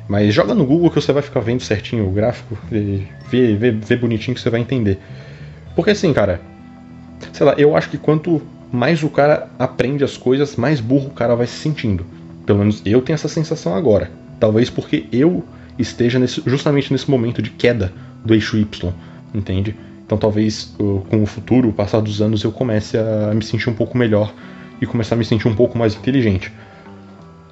Mas 0.08 0.34
joga 0.34 0.52
no 0.52 0.66
Google 0.66 0.90
que 0.90 1.00
você 1.00 1.12
vai 1.12 1.22
ficar 1.22 1.40
vendo 1.40 1.62
certinho 1.62 2.08
o 2.08 2.10
gráfico, 2.10 2.58
vê, 2.70 3.54
vê, 3.54 3.70
vê 3.70 3.96
bonitinho 3.96 4.34
que 4.34 4.40
você 4.40 4.50
vai 4.50 4.60
entender. 4.60 4.98
Porque 5.74 5.90
assim, 5.90 6.12
cara, 6.12 6.40
sei 7.32 7.46
lá, 7.46 7.54
eu 7.56 7.76
acho 7.76 7.90
que 7.90 7.98
quanto 7.98 8.42
mais 8.72 9.02
o 9.02 9.08
cara 9.08 9.48
aprende 9.58 10.04
as 10.04 10.16
coisas, 10.16 10.56
mais 10.56 10.80
burro 10.80 11.08
o 11.08 11.12
cara 11.12 11.34
vai 11.34 11.46
se 11.46 11.54
sentindo. 11.54 12.04
Pelo 12.44 12.58
menos 12.60 12.82
eu 12.84 13.00
tenho 13.00 13.14
essa 13.14 13.28
sensação 13.28 13.74
agora. 13.74 14.10
Talvez 14.38 14.68
porque 14.68 15.06
eu 15.12 15.44
esteja 15.78 16.18
nesse, 16.18 16.42
justamente 16.46 16.92
nesse 16.92 17.10
momento 17.10 17.40
de 17.40 17.50
queda 17.50 17.92
do 18.24 18.34
eixo 18.34 18.56
Y, 18.56 18.92
entende? 19.34 19.76
Então 20.04 20.18
talvez 20.18 20.74
com 20.76 21.22
o 21.22 21.26
futuro, 21.26 21.68
o 21.68 21.72
passar 21.72 22.00
dos 22.00 22.20
anos, 22.20 22.42
eu 22.44 22.52
comece 22.52 22.98
a 22.98 23.32
me 23.34 23.44
sentir 23.44 23.70
um 23.70 23.74
pouco 23.74 23.96
melhor 23.96 24.32
e 24.80 24.86
começar 24.86 25.14
a 25.14 25.18
me 25.18 25.24
sentir 25.24 25.48
um 25.48 25.54
pouco 25.54 25.78
mais 25.78 25.94
inteligente. 25.94 26.52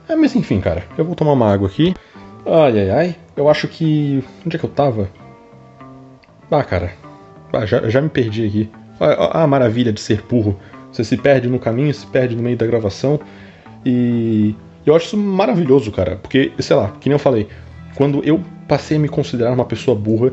É, 0.08 0.16
mas 0.16 0.34
enfim, 0.34 0.60
cara, 0.60 0.84
eu 0.98 1.04
vou 1.04 1.14
tomar 1.14 1.32
uma 1.32 1.50
água 1.50 1.68
aqui. 1.68 1.94
Ai, 2.44 2.80
ai, 2.80 2.90
ai. 2.90 3.16
Eu 3.36 3.48
acho 3.48 3.68
que. 3.68 4.22
Onde 4.44 4.56
é 4.56 4.58
que 4.58 4.64
eu 4.64 4.70
tava? 4.70 5.08
Ah, 6.50 6.64
cara. 6.64 6.92
Ah, 7.52 7.66
já, 7.66 7.88
já 7.88 8.00
me 8.00 8.08
perdi 8.08 8.46
aqui. 8.46 8.70
Ah, 9.00 9.42
a 9.42 9.46
maravilha 9.46 9.92
de 9.92 10.00
ser 10.00 10.22
burro. 10.22 10.58
Você 10.90 11.04
se 11.04 11.16
perde 11.16 11.48
no 11.48 11.58
caminho, 11.58 11.92
se 11.92 12.06
perde 12.06 12.36
no 12.36 12.42
meio 12.42 12.56
da 12.56 12.66
gravação. 12.66 13.20
E 13.84 14.54
eu 14.84 14.94
acho 14.94 15.06
isso 15.06 15.16
maravilhoso, 15.16 15.90
cara. 15.90 16.16
Porque, 16.16 16.52
sei 16.58 16.76
lá, 16.76 16.88
que 17.00 17.08
nem 17.08 17.14
eu 17.14 17.18
falei, 17.18 17.48
quando 17.94 18.22
eu 18.24 18.40
passei 18.68 18.96
a 18.96 19.00
me 19.00 19.08
considerar 19.08 19.52
uma 19.52 19.64
pessoa 19.64 19.96
burra, 19.96 20.32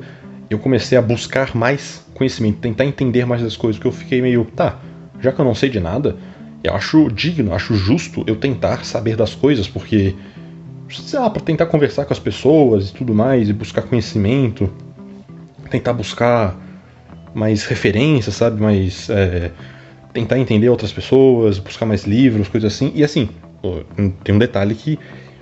eu 0.50 0.58
comecei 0.60 0.98
a 0.98 1.02
buscar 1.02 1.56
mais 1.56 2.06
conhecimento, 2.14 2.60
tentar 2.60 2.86
entender 2.86 3.26
mais 3.26 3.44
as 3.44 3.56
coisas, 3.56 3.78
porque 3.78 3.88
eu 3.88 3.92
fiquei 3.92 4.22
meio, 4.22 4.46
tá, 4.46 4.80
já 5.22 5.32
que 5.32 5.40
eu 5.40 5.46
não 5.46 5.54
sei 5.54 5.70
de 5.70 5.80
nada, 5.80 6.18
eu 6.64 6.74
acho 6.74 7.10
digno, 7.12 7.54
acho 7.54 7.76
justo 7.76 8.24
eu 8.28 8.36
tentar 8.36 8.84
saber 8.84 9.16
das 9.16 9.36
coisas, 9.36 9.68
porque 9.68 10.16
sei 10.90 11.20
lá, 11.20 11.30
para 11.30 11.42
tentar 11.42 11.68
conversar 11.68 12.06
com 12.06 12.14
as 12.14 12.20
pessoas 12.20 12.90
e 12.90 12.94
tudo 12.94 13.14
mais, 13.14 13.48
e 13.48 13.54
buscar 13.54 13.84
conhecimento, 13.84 14.70
tentar 15.70 15.94
buscar 15.94 16.58
mais 17.34 17.66
referências, 17.66 18.36
sabe? 18.36 18.62
Mais. 18.62 19.10
É, 19.10 19.52
tentar 20.14 20.40
entender 20.40 20.70
outras 20.70 20.92
pessoas, 20.92 21.60
buscar 21.60 21.86
mais 21.86 22.04
livros, 22.04 22.48
coisas 22.48 22.74
assim. 22.74 22.92
E 22.96 23.04
assim, 23.04 23.30
tem 24.24 24.34
um 24.34 24.40
detalhe 24.40 24.74
que 24.74 24.98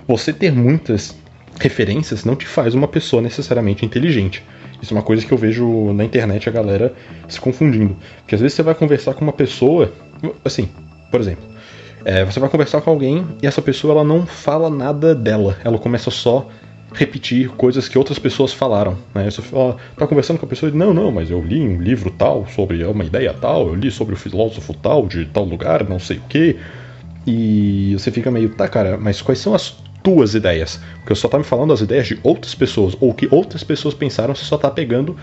você 0.06 0.32
ter 0.32 0.52
muitas 0.52 1.16
referências 1.58 2.24
não 2.24 2.36
te 2.36 2.46
faz 2.46 2.74
uma 2.74 2.86
pessoa 2.86 3.22
necessariamente 3.22 3.84
inteligente. 3.84 4.44
Isso 4.80 4.94
é 4.94 4.96
uma 4.96 5.02
coisa 5.02 5.26
que 5.26 5.32
eu 5.32 5.38
vejo 5.38 5.92
na 5.92 6.04
internet 6.04 6.48
a 6.48 6.52
galera 6.52 6.94
se 7.26 7.40
confundindo. 7.40 7.96
Porque 8.20 8.34
às 8.34 8.40
vezes 8.40 8.54
você 8.54 8.62
vai 8.62 8.74
conversar 8.74 9.14
com 9.14 9.24
uma 9.24 9.32
pessoa, 9.32 9.92
assim, 10.44 10.68
por 11.10 11.20
exemplo, 11.20 11.44
é, 12.04 12.24
você 12.24 12.38
vai 12.38 12.48
conversar 12.48 12.80
com 12.80 12.90
alguém 12.90 13.26
e 13.42 13.46
essa 13.46 13.60
pessoa 13.60 13.92
ela 13.92 14.04
não 14.04 14.24
fala 14.26 14.70
nada 14.70 15.14
dela, 15.14 15.56
ela 15.64 15.78
começa 15.78 16.10
só 16.10 16.48
repetir 16.92 17.48
coisas 17.50 17.88
que 17.88 17.98
outras 17.98 18.18
pessoas 18.18 18.52
falaram. 18.52 18.96
Né? 19.14 19.30
Você 19.30 19.42
fala, 19.42 19.76
tá 19.96 20.06
conversando 20.06 20.38
com 20.38 20.46
a 20.46 20.48
pessoa 20.48 20.70
e 20.70 20.74
não, 20.74 20.94
não, 20.94 21.10
mas 21.10 21.30
eu 21.30 21.40
li 21.42 21.60
um 21.60 21.80
livro 21.80 22.10
tal 22.10 22.46
sobre 22.54 22.84
uma 22.84 23.04
ideia 23.04 23.34
tal, 23.34 23.68
eu 23.68 23.74
li 23.74 23.90
sobre 23.90 24.14
o 24.14 24.16
filósofo 24.16 24.74
tal 24.74 25.06
de 25.06 25.26
tal 25.26 25.44
lugar, 25.44 25.88
não 25.88 25.98
sei 25.98 26.18
o 26.18 26.22
que. 26.28 26.56
E 27.26 27.94
você 27.98 28.10
fica 28.10 28.30
meio, 28.30 28.48
tá, 28.50 28.66
cara, 28.68 28.96
mas 28.96 29.20
quais 29.20 29.38
são 29.38 29.54
as 29.54 29.76
tuas 30.02 30.34
ideias? 30.34 30.80
Porque 30.96 31.14
você 31.14 31.20
só 31.20 31.28
tá 31.28 31.38
me 31.38 31.44
falando 31.44 31.72
as 31.72 31.80
ideias 31.80 32.06
de 32.06 32.18
outras 32.22 32.54
pessoas, 32.54 32.96
ou 33.00 33.12
que 33.12 33.28
outras 33.30 33.62
pessoas 33.62 33.94
pensaram, 33.94 34.34
você 34.34 34.44
só 34.44 34.56
tá 34.56 34.70
pegando 34.70 35.16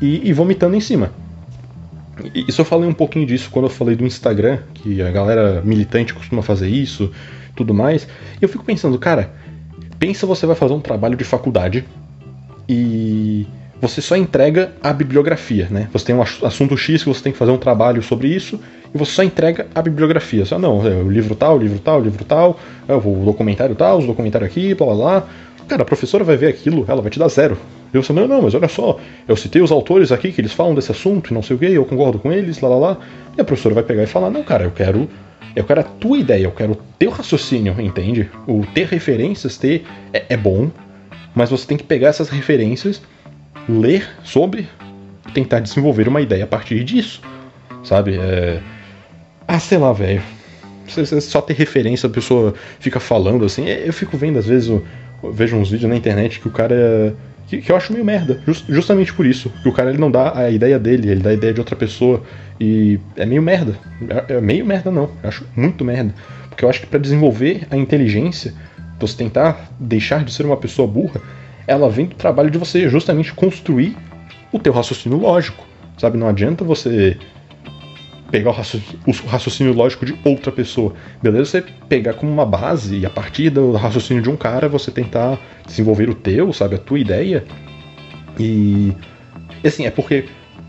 e, 0.00 0.28
e 0.28 0.32
vomitando 0.32 0.76
em 0.76 0.80
cima. 0.80 1.10
Isso 2.34 2.60
eu 2.60 2.64
falei 2.64 2.88
um 2.88 2.94
pouquinho 2.94 3.26
disso 3.26 3.50
quando 3.50 3.66
eu 3.66 3.70
falei 3.70 3.94
do 3.94 4.04
Instagram, 4.04 4.58
que 4.74 5.02
a 5.02 5.10
galera 5.10 5.62
militante 5.64 6.14
costuma 6.14 6.42
fazer 6.42 6.68
isso, 6.68 7.10
tudo 7.54 7.74
mais. 7.74 8.06
E 8.40 8.44
eu 8.44 8.48
fico 8.48 8.64
pensando, 8.64 8.98
cara, 8.98 9.32
pensa 9.98 10.26
você 10.26 10.46
vai 10.46 10.56
fazer 10.56 10.74
um 10.74 10.80
trabalho 10.80 11.16
de 11.16 11.24
faculdade 11.24 11.84
e 12.68 13.46
você 13.80 14.00
só 14.00 14.16
entrega 14.16 14.72
a 14.82 14.92
bibliografia, 14.92 15.68
né? 15.70 15.88
Você 15.92 16.06
tem 16.06 16.14
um 16.14 16.22
assunto 16.22 16.76
X 16.76 17.02
que 17.02 17.08
você 17.08 17.22
tem 17.22 17.32
que 17.32 17.38
fazer 17.38 17.52
um 17.52 17.58
trabalho 17.58 18.02
sobre 18.02 18.28
isso 18.28 18.58
e 18.94 18.98
você 18.98 19.12
só 19.12 19.22
entrega 19.22 19.66
a 19.74 19.82
bibliografia. 19.82 20.44
Só 20.44 20.58
não, 20.58 20.86
é 20.86 20.94
o 20.94 21.10
livro 21.10 21.34
tal, 21.34 21.56
o 21.56 21.58
livro 21.58 21.78
tal, 21.78 22.00
o 22.00 22.02
livro 22.02 22.24
tal, 22.24 22.58
é 22.88 22.94
o 22.94 23.00
documentário 23.00 23.74
tal, 23.74 23.98
os 23.98 24.06
documentário 24.06 24.46
aqui, 24.46 24.74
blá 24.74 24.86
blá 24.86 24.96
blá. 24.96 25.28
Cara, 25.68 25.82
a 25.82 25.84
professora 25.84 26.22
vai 26.22 26.36
ver 26.36 26.46
aquilo, 26.46 26.84
ela 26.88 27.02
vai 27.02 27.10
te 27.10 27.18
dar 27.18 27.28
zero. 27.28 27.58
E 27.92 27.98
você, 27.98 28.12
não, 28.12 28.26
não, 28.26 28.42
mas 28.42 28.54
olha 28.54 28.68
só, 28.68 28.98
eu 29.26 29.36
citei 29.36 29.60
os 29.60 29.72
autores 29.72 30.12
aqui 30.12 30.32
que 30.32 30.40
eles 30.40 30.52
falam 30.52 30.74
desse 30.74 30.92
assunto 30.92 31.30
e 31.30 31.34
não 31.34 31.42
sei 31.42 31.56
o 31.56 31.58
que, 31.58 31.66
eu 31.66 31.84
concordo 31.84 32.18
com 32.18 32.32
eles, 32.32 32.60
lá 32.60 32.68
lá 32.68 32.76
lá. 32.76 32.98
E 33.36 33.40
a 33.40 33.44
professora 33.44 33.74
vai 33.74 33.84
pegar 33.84 34.02
e 34.02 34.06
falar, 34.06 34.30
não, 34.30 34.42
cara, 34.42 34.64
eu 34.64 34.70
quero. 34.70 35.08
Eu 35.56 35.64
quero 35.64 35.80
a 35.80 35.84
tua 35.84 36.18
ideia, 36.18 36.44
eu 36.44 36.52
quero 36.52 36.72
o 36.72 36.78
teu 36.98 37.10
raciocínio, 37.10 37.80
entende? 37.80 38.30
O 38.46 38.64
ter 38.66 38.86
referências, 38.86 39.56
ter 39.56 39.86
é, 40.12 40.26
é 40.28 40.36
bom, 40.36 40.70
mas 41.34 41.48
você 41.48 41.66
tem 41.66 41.78
que 41.78 41.84
pegar 41.84 42.08
essas 42.08 42.28
referências, 42.28 43.00
ler 43.66 44.06
sobre, 44.22 44.68
tentar 45.32 45.60
desenvolver 45.60 46.08
uma 46.08 46.20
ideia 46.20 46.44
a 46.44 46.46
partir 46.46 46.84
disso, 46.84 47.22
sabe? 47.82 48.18
É... 48.18 48.60
Ah, 49.48 49.58
sei 49.58 49.78
lá, 49.78 49.94
velho. 49.94 50.22
Só 51.20 51.40
ter 51.40 51.54
referência, 51.54 52.06
a 52.06 52.10
pessoa 52.10 52.54
fica 52.78 53.00
falando 53.00 53.44
assim. 53.44 53.66
Eu 53.66 53.92
fico 53.92 54.16
vendo, 54.16 54.38
às 54.38 54.46
vezes, 54.46 54.68
eu 54.68 54.84
vejo 55.32 55.56
uns 55.56 55.70
vídeos 55.70 55.88
na 55.88 55.96
internet 55.96 56.38
que 56.38 56.48
o 56.48 56.50
cara 56.50 57.16
que, 57.46 57.58
que 57.58 57.70
eu 57.70 57.76
acho 57.76 57.92
meio 57.92 58.04
merda, 58.04 58.40
just, 58.46 58.64
justamente 58.68 59.12
por 59.12 59.24
isso. 59.24 59.50
Que 59.62 59.68
o 59.68 59.72
cara 59.72 59.90
ele 59.90 59.98
não 59.98 60.10
dá 60.10 60.36
a 60.36 60.50
ideia 60.50 60.78
dele, 60.78 61.10
ele 61.10 61.20
dá 61.20 61.30
a 61.30 61.34
ideia 61.34 61.54
de 61.54 61.60
outra 61.60 61.76
pessoa. 61.76 62.22
E 62.58 62.98
é 63.16 63.24
meio 63.24 63.42
merda. 63.42 63.78
É, 64.28 64.34
é 64.34 64.40
meio 64.40 64.66
merda, 64.66 64.90
não. 64.90 65.10
Eu 65.22 65.28
acho 65.28 65.46
muito 65.54 65.84
merda. 65.84 66.14
Porque 66.48 66.64
eu 66.64 66.68
acho 66.68 66.80
que 66.80 66.86
para 66.86 66.98
desenvolver 66.98 67.66
a 67.70 67.76
inteligência, 67.76 68.52
você 68.98 69.16
tentar 69.16 69.70
deixar 69.78 70.24
de 70.24 70.32
ser 70.32 70.44
uma 70.44 70.56
pessoa 70.56 70.88
burra, 70.88 71.20
ela 71.66 71.88
vem 71.88 72.06
do 72.06 72.16
trabalho 72.16 72.50
de 72.50 72.58
você 72.58 72.88
justamente 72.88 73.32
construir 73.32 73.96
o 74.52 74.58
teu 74.58 74.72
raciocínio 74.72 75.18
lógico. 75.18 75.64
Sabe? 75.98 76.18
Não 76.18 76.28
adianta 76.28 76.64
você 76.64 77.16
pegar 78.30 78.50
o 78.50 78.52
raciocínio, 78.52 79.00
o 79.06 79.26
raciocínio 79.26 79.72
lógico 79.72 80.04
de 80.04 80.16
outra 80.24 80.50
pessoa. 80.50 80.94
Beleza 81.22 81.44
você 81.44 81.64
pegar 81.88 82.14
como 82.14 82.30
uma 82.30 82.46
base 82.46 82.98
e 82.98 83.06
a 83.06 83.10
partir 83.10 83.50
do 83.50 83.72
raciocínio 83.72 84.22
de 84.22 84.30
um 84.30 84.36
cara 84.36 84.68
você 84.68 84.90
tentar 84.90 85.38
desenvolver 85.66 86.08
o 86.08 86.14
teu, 86.14 86.52
sabe, 86.52 86.76
a 86.76 86.78
tua 86.78 86.98
ideia. 86.98 87.44
E 88.38 88.92
assim, 89.64 89.86
é 89.86 89.90
porque 89.90 90.26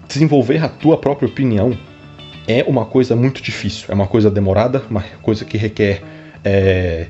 desenvolver 0.08 0.64
a 0.64 0.70
tua 0.70 0.98
própria 0.98 1.28
opinião 1.28 1.78
é 2.48 2.64
uma 2.64 2.86
coisa 2.86 3.16
muito 3.16 3.42
difícil, 3.42 3.88
é 3.90 3.94
uma 3.94 4.08
coisa 4.08 4.32
demorada, 4.32 4.84
uma 4.90 5.04
coisa 5.22 5.44
que 5.44 5.58
requer 5.58 6.02
é, 6.44 7.08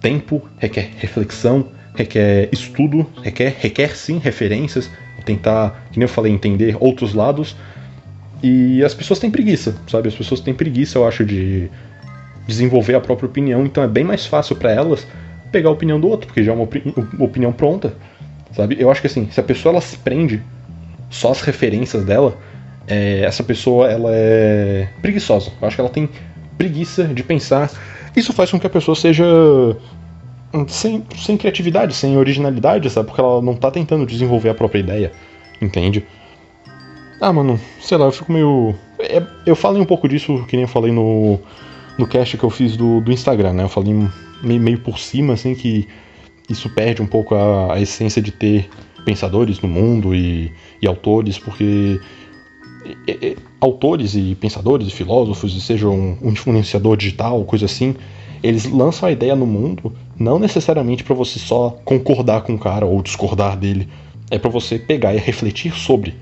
tempo, 0.00 0.48
requer 0.58 0.90
reflexão, 0.96 1.66
requer 1.94 2.48
estudo, 2.52 3.04
requer, 3.22 3.56
requer 3.58 3.96
sim 3.96 4.18
referências, 4.18 4.88
tentar, 5.24 5.86
que 5.92 5.98
nem 5.98 6.04
eu 6.04 6.08
falei, 6.08 6.32
entender 6.32 6.76
outros 6.80 7.14
lados, 7.14 7.56
e 8.42 8.82
as 8.84 8.94
pessoas 8.94 9.18
têm 9.18 9.30
preguiça, 9.30 9.76
sabe? 9.88 10.08
As 10.08 10.14
pessoas 10.14 10.40
têm 10.40 10.54
preguiça, 10.54 10.98
eu 10.98 11.06
acho, 11.06 11.24
de 11.24 11.70
desenvolver 12.46 12.94
a 12.94 13.00
própria 13.00 13.26
opinião, 13.26 13.64
então 13.64 13.82
é 13.82 13.88
bem 13.88 14.04
mais 14.04 14.26
fácil 14.26 14.56
para 14.56 14.72
elas 14.72 15.06
pegar 15.52 15.68
a 15.68 15.72
opinião 15.72 16.00
do 16.00 16.08
outro, 16.08 16.26
porque 16.26 16.42
já 16.42 16.52
é 16.52 16.54
uma 16.54 16.68
opinião 17.18 17.52
pronta, 17.52 17.94
sabe? 18.52 18.76
Eu 18.78 18.90
acho 18.90 19.00
que 19.00 19.06
assim, 19.06 19.28
se 19.30 19.38
a 19.38 19.42
pessoa 19.42 19.72
ela 19.72 19.80
se 19.80 19.96
prende 19.98 20.42
só 21.10 21.32
às 21.32 21.40
referências 21.40 22.04
dela, 22.04 22.36
é, 22.88 23.20
essa 23.20 23.42
pessoa 23.42 23.90
ela 23.90 24.10
é 24.12 24.88
preguiçosa. 25.02 25.50
Eu 25.60 25.66
acho 25.68 25.76
que 25.76 25.80
ela 25.80 25.90
tem 25.90 26.08
preguiça 26.56 27.04
de 27.04 27.22
pensar. 27.22 27.70
Isso 28.16 28.32
faz 28.32 28.50
com 28.50 28.58
que 28.58 28.66
a 28.66 28.70
pessoa 28.70 28.94
seja 28.94 29.24
sem, 30.68 31.04
sem 31.16 31.36
criatividade, 31.36 31.94
sem 31.94 32.16
originalidade, 32.16 32.90
sabe? 32.90 33.06
Porque 33.06 33.20
ela 33.20 33.40
não 33.40 33.54
tá 33.54 33.70
tentando 33.70 34.06
desenvolver 34.06 34.48
a 34.48 34.54
própria 34.54 34.80
ideia, 34.80 35.12
entende? 35.60 36.04
Ah, 37.20 37.32
mano, 37.32 37.60
sei 37.80 37.98
lá, 37.98 38.06
eu 38.06 38.12
fico 38.12 38.32
meio. 38.32 38.74
É, 38.98 39.22
eu 39.44 39.54
falei 39.54 39.80
um 39.80 39.84
pouco 39.84 40.08
disso, 40.08 40.44
que 40.48 40.56
nem 40.56 40.62
eu 40.62 40.68
falei 40.68 40.90
no, 40.90 41.38
no 41.98 42.06
cast 42.06 42.38
que 42.38 42.44
eu 42.44 42.50
fiz 42.50 42.76
do, 42.76 43.00
do 43.00 43.12
Instagram, 43.12 43.52
né? 43.52 43.64
Eu 43.64 43.68
falei 43.68 43.92
meio, 44.42 44.60
meio 44.60 44.78
por 44.78 44.98
cima, 44.98 45.34
assim, 45.34 45.54
que 45.54 45.86
isso 46.48 46.70
perde 46.70 47.02
um 47.02 47.06
pouco 47.06 47.34
a, 47.34 47.74
a 47.74 47.80
essência 47.80 48.22
de 48.22 48.30
ter 48.30 48.70
pensadores 49.04 49.60
no 49.60 49.68
mundo 49.68 50.14
e, 50.14 50.50
e 50.80 50.86
autores, 50.86 51.38
porque 51.38 52.00
é, 53.06 53.26
é, 53.26 53.36
autores 53.60 54.14
e 54.14 54.34
pensadores 54.34 54.88
e 54.88 54.90
filósofos, 54.90 55.54
e 55.54 55.60
sejam 55.60 55.92
um, 55.94 56.18
um 56.22 56.30
influenciador 56.30 56.96
digital, 56.96 57.44
coisa 57.44 57.66
assim, 57.66 57.94
eles 58.42 58.64
lançam 58.64 59.06
a 59.06 59.12
ideia 59.12 59.36
no 59.36 59.46
mundo 59.46 59.92
não 60.18 60.38
necessariamente 60.38 61.04
para 61.04 61.14
você 61.14 61.38
só 61.38 61.78
concordar 61.84 62.42
com 62.42 62.54
o 62.54 62.58
cara 62.58 62.86
ou 62.86 63.02
discordar 63.02 63.58
dele, 63.58 63.86
é 64.30 64.38
para 64.38 64.50
você 64.50 64.78
pegar 64.78 65.14
e 65.14 65.18
refletir 65.18 65.74
sobre. 65.74 66.14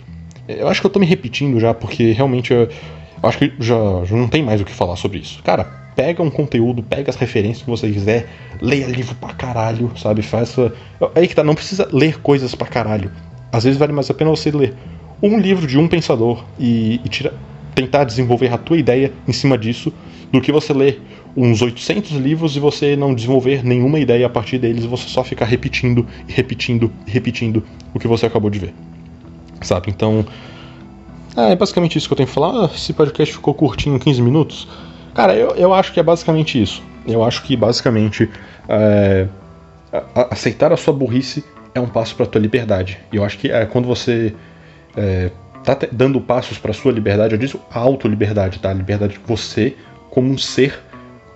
Eu 0.49 0.67
acho 0.69 0.81
que 0.81 0.87
eu 0.87 0.91
tô 0.91 0.99
me 0.99 1.07
repetindo 1.07 1.61
já, 1.61 1.75
porque 1.75 2.13
realmente 2.13 2.53
eu, 2.53 2.63
eu 2.63 3.29
acho 3.29 3.39
que 3.39 3.53
já, 3.61 3.77
já 4.05 4.17
não 4.17 4.29
tem 4.29 4.43
mais 4.43 4.61
o 4.61 4.65
que 4.65 4.73
falar 4.73 4.97
sobre 4.97 5.19
isso. 5.19 5.43
Cara, 5.43 5.65
pega 5.95 6.23
um 6.23 6.31
conteúdo, 6.31 6.83
pega 6.83 7.11
as 7.11 7.17
referências 7.17 7.63
que 7.63 7.71
você 7.71 7.91
quiser, 7.91 8.29
leia 8.61 8.87
livro 8.87 9.15
pra 9.17 9.35
caralho, 9.35 9.93
sabe? 9.97 10.23
Faça. 10.23 10.73
Aí 11.15 11.29
que 11.29 11.35
tá, 11.35 11.45
não 11.45 11.55
precisa 11.55 11.89
ler 11.93 12.19
coisas 12.21 12.55
pra 12.55 12.67
caralho. 12.67 13.13
Às 13.53 13.65
vezes 13.65 13.79
vale 13.79 13.93
mais 13.93 14.09
a 14.09 14.15
pena 14.15 14.31
você 14.31 14.51
ler 14.51 14.75
um 15.23 15.39
livro 15.39 15.67
de 15.67 15.77
um 15.77 15.89
pensador 15.89 16.45
e, 16.59 17.01
e 17.05 17.09
tira, 17.09 17.35
tentar 17.75 18.05
desenvolver 18.05 18.53
a 18.53 18.59
tua 18.59 18.79
ideia 18.79 19.13
em 19.27 19.33
cima 19.33 19.59
disso, 19.59 19.93
do 20.33 20.41
que 20.41 20.53
você 20.53 20.73
ler 20.73 21.03
uns 21.37 21.63
800 21.63 22.13
livros 22.13 22.57
e 22.57 22.61
você 22.61 22.97
não 22.97 23.15
desenvolver 23.15 23.65
nenhuma 23.65 23.99
ideia 23.99 24.27
a 24.27 24.31
partir 24.31 24.59
deles, 24.59 24.85
você 24.85 25.09
só 25.09 25.23
ficar 25.23 25.45
repetindo 25.45 26.07
e 26.29 26.33
repetindo 26.33 26.93
e 27.07 27.11
repetindo 27.11 27.65
o 27.95 27.99
que 27.99 28.09
você 28.09 28.27
acabou 28.27 28.51
de 28.51 28.59
ver. 28.59 28.75
Sabe? 29.61 29.91
Então, 29.91 30.25
é 31.37 31.55
basicamente 31.55 31.97
isso 31.97 32.09
que 32.09 32.13
eu 32.13 32.17
tenho 32.17 32.29
que 32.29 32.35
falar. 32.35 32.65
Ah, 32.65 32.71
esse 32.75 32.93
podcast 32.93 33.35
ficou 33.35 33.55
curtinho, 33.55 33.99
15 33.99 34.23
minutos. 34.23 34.69
Cara, 35.15 35.35
eu, 35.35 35.51
eu 35.57 35.75
acho 35.75 35.93
que 35.93 36.01
é 36.01 36.03
basicamente 36.03 36.61
isso. 36.61 36.83
Eu 37.07 37.25
acho 37.25 37.43
que 37.43 37.57
basicamente 37.57 38.29
é, 38.69 39.27
aceitar 40.31 40.73
a 40.73 40.77
sua 40.77 40.93
burrice 40.93 41.45
é 41.75 41.81
um 41.81 41.89
passo 41.89 42.15
para 42.15 42.27
tua 42.27 42.41
liberdade. 42.41 42.99
E 43.13 43.17
eu 43.17 43.25
acho 43.25 43.39
que 43.39 43.51
é, 43.51 43.65
quando 43.67 43.87
você 43.87 44.35
é, 44.97 45.31
tá 45.65 45.77
dando 45.93 46.21
passos 46.21 46.59
para 46.59 46.73
sua 46.73 46.93
liberdade, 46.93 47.35
eu 47.35 47.61
a 47.71 47.79
autoliberdade, 47.79 48.59
tá? 48.59 48.73
Liberdade 48.73 49.15
de 49.15 49.21
você 49.27 49.77
como 50.11 50.31
um 50.31 50.39
ser, 50.39 50.79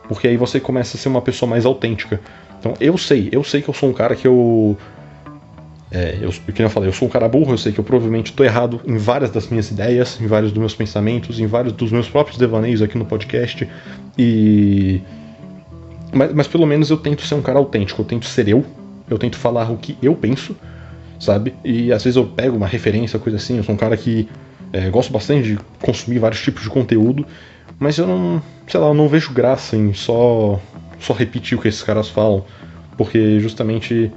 porque 0.09 0.29
aí 0.29 0.37
você 0.37 0.59
começa 0.59 0.97
a 0.97 1.01
ser 1.01 1.09
uma 1.09 1.23
pessoa 1.23 1.49
mais 1.49 1.65
autêntica. 1.65 2.21
Então 2.59 2.75
eu 2.81 2.97
sei, 2.97 3.29
eu 3.33 3.43
sei 3.43 3.63
que 3.63 3.69
eu 3.69 3.75
sou 3.75 3.91
um 3.91 3.93
cara 3.93 4.15
que 4.15 4.27
eu 4.27 4.77
é, 5.95 6.19
eu, 6.23 6.33
como 6.33 6.55
eu 6.57 6.71
falei, 6.71 6.89
eu 6.89 6.93
sou 6.93 7.07
um 7.07 7.11
cara 7.11 7.29
burro, 7.29 7.53
eu 7.53 7.59
sei 7.59 7.71
que 7.71 7.79
eu 7.79 7.85
provavelmente 7.85 8.31
estou 8.31 8.47
errado 8.47 8.81
em 8.87 8.97
várias 8.97 9.31
das 9.31 9.47
minhas 9.49 9.71
ideias, 9.71 10.19
em 10.19 10.27
vários 10.27 10.51
dos 10.51 10.59
meus 10.59 10.75
pensamentos, 10.75 11.39
em 11.39 11.47
vários 11.47 11.75
dos 11.75 11.93
meus 11.93 12.09
próprios 12.09 12.39
devaneios 12.39 12.81
aqui 12.81 12.97
no 12.97 13.05
podcast. 13.05 13.69
E. 14.17 15.03
Mas, 16.11 16.33
mas 16.33 16.47
pelo 16.47 16.67
menos 16.67 16.89
eu 16.89 16.97
tento 16.97 17.27
ser 17.27 17.35
um 17.35 17.43
cara 17.43 17.59
autêntico, 17.59 18.01
eu 18.01 18.07
tento 18.07 18.25
ser 18.25 18.49
eu, 18.49 18.65
eu 19.09 19.19
tento 19.19 19.37
falar 19.37 19.71
o 19.71 19.77
que 19.77 19.99
eu 20.03 20.15
penso, 20.15 20.57
sabe? 21.21 21.55
E 21.63 21.93
às 21.93 22.03
vezes 22.03 22.17
eu 22.17 22.25
pego 22.25 22.57
uma 22.57 22.67
referência, 22.67 23.19
coisa 23.19 23.37
assim, 23.37 23.59
eu 23.59 23.63
sou 23.63 23.75
um 23.75 23.79
cara 23.79 23.97
que 23.97 24.27
é, 24.73 24.89
gosto 24.89 25.13
bastante 25.13 25.43
de 25.43 25.59
consumir 25.79 26.19
vários 26.19 26.41
tipos 26.41 26.63
de 26.63 26.71
conteúdo, 26.71 27.27
mas 27.79 27.99
eu 27.99 28.07
não, 28.07 28.43
sei 28.67 28.81
lá, 28.81 28.87
eu 28.89 28.95
não 28.95 29.09
vejo 29.09 29.33
graça 29.33 29.77
em 29.77 29.93
só, 29.93 30.59
só 30.99 31.13
repetir 31.13 31.59
o 31.59 31.61
que 31.61 31.69
esses 31.69 31.83
caras 31.83 32.09
falam, 32.09 32.45
porque 32.97 33.39
justamente 33.41 34.11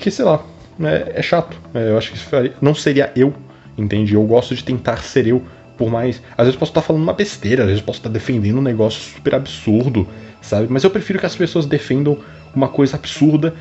porque, 0.00 0.10
sei 0.10 0.24
lá, 0.24 0.42
é, 0.80 1.12
é 1.16 1.22
chato. 1.22 1.60
É, 1.74 1.90
eu 1.90 1.98
acho 1.98 2.12
que 2.12 2.18
faria, 2.18 2.54
não 2.58 2.74
seria 2.74 3.12
eu, 3.14 3.34
entende? 3.76 4.14
Eu 4.14 4.22
gosto 4.24 4.54
de 4.54 4.64
tentar 4.64 4.96
ser 5.02 5.26
eu, 5.26 5.42
por 5.76 5.90
mais. 5.90 6.22
Às 6.38 6.46
vezes 6.46 6.58
posso 6.58 6.70
estar 6.70 6.80
falando 6.80 7.02
uma 7.02 7.12
besteira, 7.12 7.64
às 7.64 7.68
vezes 7.68 7.82
posso 7.82 7.98
estar 7.98 8.08
defendendo 8.08 8.56
um 8.56 8.62
negócio 8.62 8.98
super 8.98 9.34
absurdo, 9.34 10.08
sabe? 10.40 10.68
Mas 10.70 10.84
eu 10.84 10.90
prefiro 10.90 11.18
que 11.18 11.26
as 11.26 11.36
pessoas 11.36 11.66
defendam 11.66 12.16
uma 12.54 12.68
coisa 12.68 12.96
absurda 12.96 13.54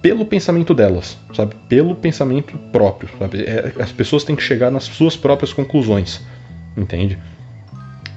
pelo 0.00 0.24
pensamento 0.24 0.72
delas, 0.72 1.18
sabe? 1.34 1.54
Pelo 1.68 1.94
pensamento 1.94 2.56
próprio, 2.72 3.10
sabe? 3.18 3.42
É, 3.42 3.74
as 3.78 3.92
pessoas 3.92 4.24
têm 4.24 4.34
que 4.34 4.42
chegar 4.42 4.70
nas 4.70 4.84
suas 4.84 5.18
próprias 5.18 5.52
conclusões, 5.52 6.22
entende? 6.74 7.18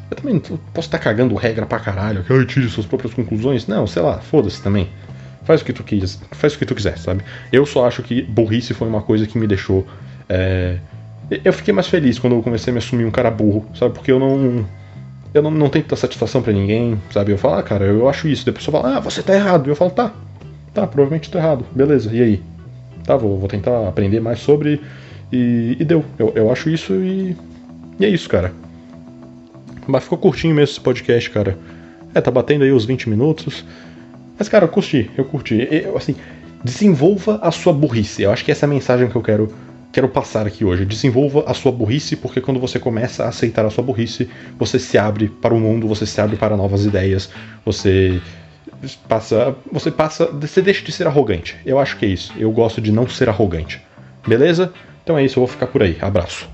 Eu 0.09 0.15
também 0.15 0.39
posso 0.39 0.87
estar 0.87 0.99
cagando 0.99 1.35
regra 1.35 1.65
pra 1.65 1.79
caralho, 1.79 2.23
que 2.23 2.31
eu 2.31 2.45
tire 2.45 2.69
suas 2.69 2.85
próprias 2.85 3.13
conclusões. 3.13 3.67
Não, 3.67 3.85
sei 3.87 4.01
lá, 4.01 4.19
foda-se 4.19 4.61
também. 4.61 4.89
Faz 5.43 5.61
o 5.61 5.65
que 5.65 5.73
tu 5.73 5.83
quis, 5.83 6.19
faz 6.31 6.53
o 6.53 6.59
que 6.59 6.65
tu 6.65 6.75
quiser, 6.75 6.97
sabe? 6.97 7.23
Eu 7.51 7.65
só 7.65 7.87
acho 7.87 8.03
que 8.03 8.21
burrice 8.21 8.73
foi 8.73 8.87
uma 8.87 9.01
coisa 9.01 9.25
que 9.25 9.37
me 9.37 9.47
deixou. 9.47 9.85
É... 10.29 10.77
Eu 11.43 11.53
fiquei 11.53 11.73
mais 11.73 11.87
feliz 11.87 12.19
quando 12.19 12.35
eu 12.35 12.43
comecei 12.43 12.71
a 12.71 12.73
me 12.73 12.77
assumir 12.77 13.05
um 13.05 13.11
cara 13.11 13.31
burro, 13.31 13.65
sabe? 13.73 13.93
Porque 13.93 14.11
eu 14.11 14.19
não. 14.19 14.65
Eu 15.33 15.41
não, 15.41 15.49
não 15.49 15.69
tento 15.69 15.87
dar 15.87 15.95
satisfação 15.95 16.41
para 16.41 16.51
ninguém, 16.51 17.01
sabe? 17.09 17.31
Eu 17.31 17.37
falo, 17.37 17.55
ah, 17.55 17.63
cara, 17.63 17.85
eu 17.85 18.09
acho 18.09 18.27
isso. 18.27 18.45
Depois 18.45 18.65
a 18.65 18.71
pessoa 18.71 18.81
fala, 18.83 18.97
ah, 18.97 18.99
você 18.99 19.23
tá 19.23 19.33
errado. 19.33 19.69
Eu 19.69 19.75
falo, 19.75 19.91
tá, 19.91 20.13
tá, 20.73 20.85
provavelmente 20.85 21.31
tô 21.31 21.37
errado. 21.37 21.65
Beleza, 21.73 22.13
e 22.13 22.21
aí? 22.21 22.43
Tá, 23.05 23.15
vou, 23.15 23.39
vou 23.39 23.47
tentar 23.47 23.87
aprender 23.87 24.19
mais 24.19 24.39
sobre. 24.39 24.81
E, 25.31 25.77
e 25.79 25.85
deu. 25.85 26.03
Eu, 26.19 26.33
eu 26.35 26.51
acho 26.51 26.69
isso 26.69 26.93
e. 26.93 27.35
E 27.99 28.05
é 28.05 28.09
isso, 28.09 28.27
cara. 28.27 28.53
Mas 29.87 30.03
ficou 30.03 30.17
curtinho 30.17 30.53
mesmo 30.53 30.73
esse 30.73 30.81
podcast, 30.81 31.29
cara. 31.29 31.57
É, 32.13 32.19
tá 32.19 32.29
batendo 32.29 32.63
aí 32.63 32.71
os 32.71 32.85
20 32.85 33.09
minutos. 33.09 33.63
Mas, 34.41 34.49
cara, 34.49 34.65
eu 34.65 34.69
curti, 34.69 35.07
eu 35.15 35.23
curti. 35.23 35.67
Eu, 35.69 35.95
assim, 35.95 36.15
desenvolva 36.63 37.39
a 37.43 37.51
sua 37.51 37.71
burrice. 37.71 38.23
Eu 38.23 38.31
acho 38.31 38.43
que 38.43 38.51
essa 38.51 38.65
é 38.65 38.67
a 38.67 38.69
mensagem 38.69 39.07
que 39.07 39.15
eu 39.15 39.21
quero, 39.21 39.53
quero 39.91 40.09
passar 40.09 40.47
aqui 40.47 40.65
hoje. 40.65 40.83
Desenvolva 40.83 41.43
a 41.45 41.53
sua 41.53 41.71
burrice, 41.71 42.15
porque 42.15 42.41
quando 42.41 42.59
você 42.59 42.79
começa 42.79 43.23
a 43.23 43.27
aceitar 43.27 43.63
a 43.67 43.69
sua 43.69 43.83
burrice, 43.83 44.27
você 44.57 44.79
se 44.79 44.97
abre 44.97 45.29
para 45.29 45.53
o 45.53 45.59
mundo, 45.59 45.87
você 45.87 46.07
se 46.07 46.19
abre 46.19 46.37
para 46.37 46.57
novas 46.57 46.85
ideias, 46.85 47.29
você 47.63 48.19
passa. 49.07 49.55
Você 49.71 49.91
passa. 49.91 50.25
Você 50.25 50.59
deixa 50.59 50.83
de 50.83 50.91
ser 50.91 51.05
arrogante. 51.05 51.55
Eu 51.63 51.77
acho 51.77 51.95
que 51.99 52.05
é 52.07 52.09
isso. 52.09 52.33
Eu 52.35 52.51
gosto 52.51 52.81
de 52.81 52.91
não 52.91 53.07
ser 53.07 53.29
arrogante. 53.29 53.79
Beleza? 54.27 54.73
Então 55.03 55.19
é 55.19 55.23
isso, 55.23 55.37
eu 55.37 55.45
vou 55.45 55.47
ficar 55.47 55.67
por 55.67 55.83
aí. 55.83 55.99
Abraço. 56.01 56.49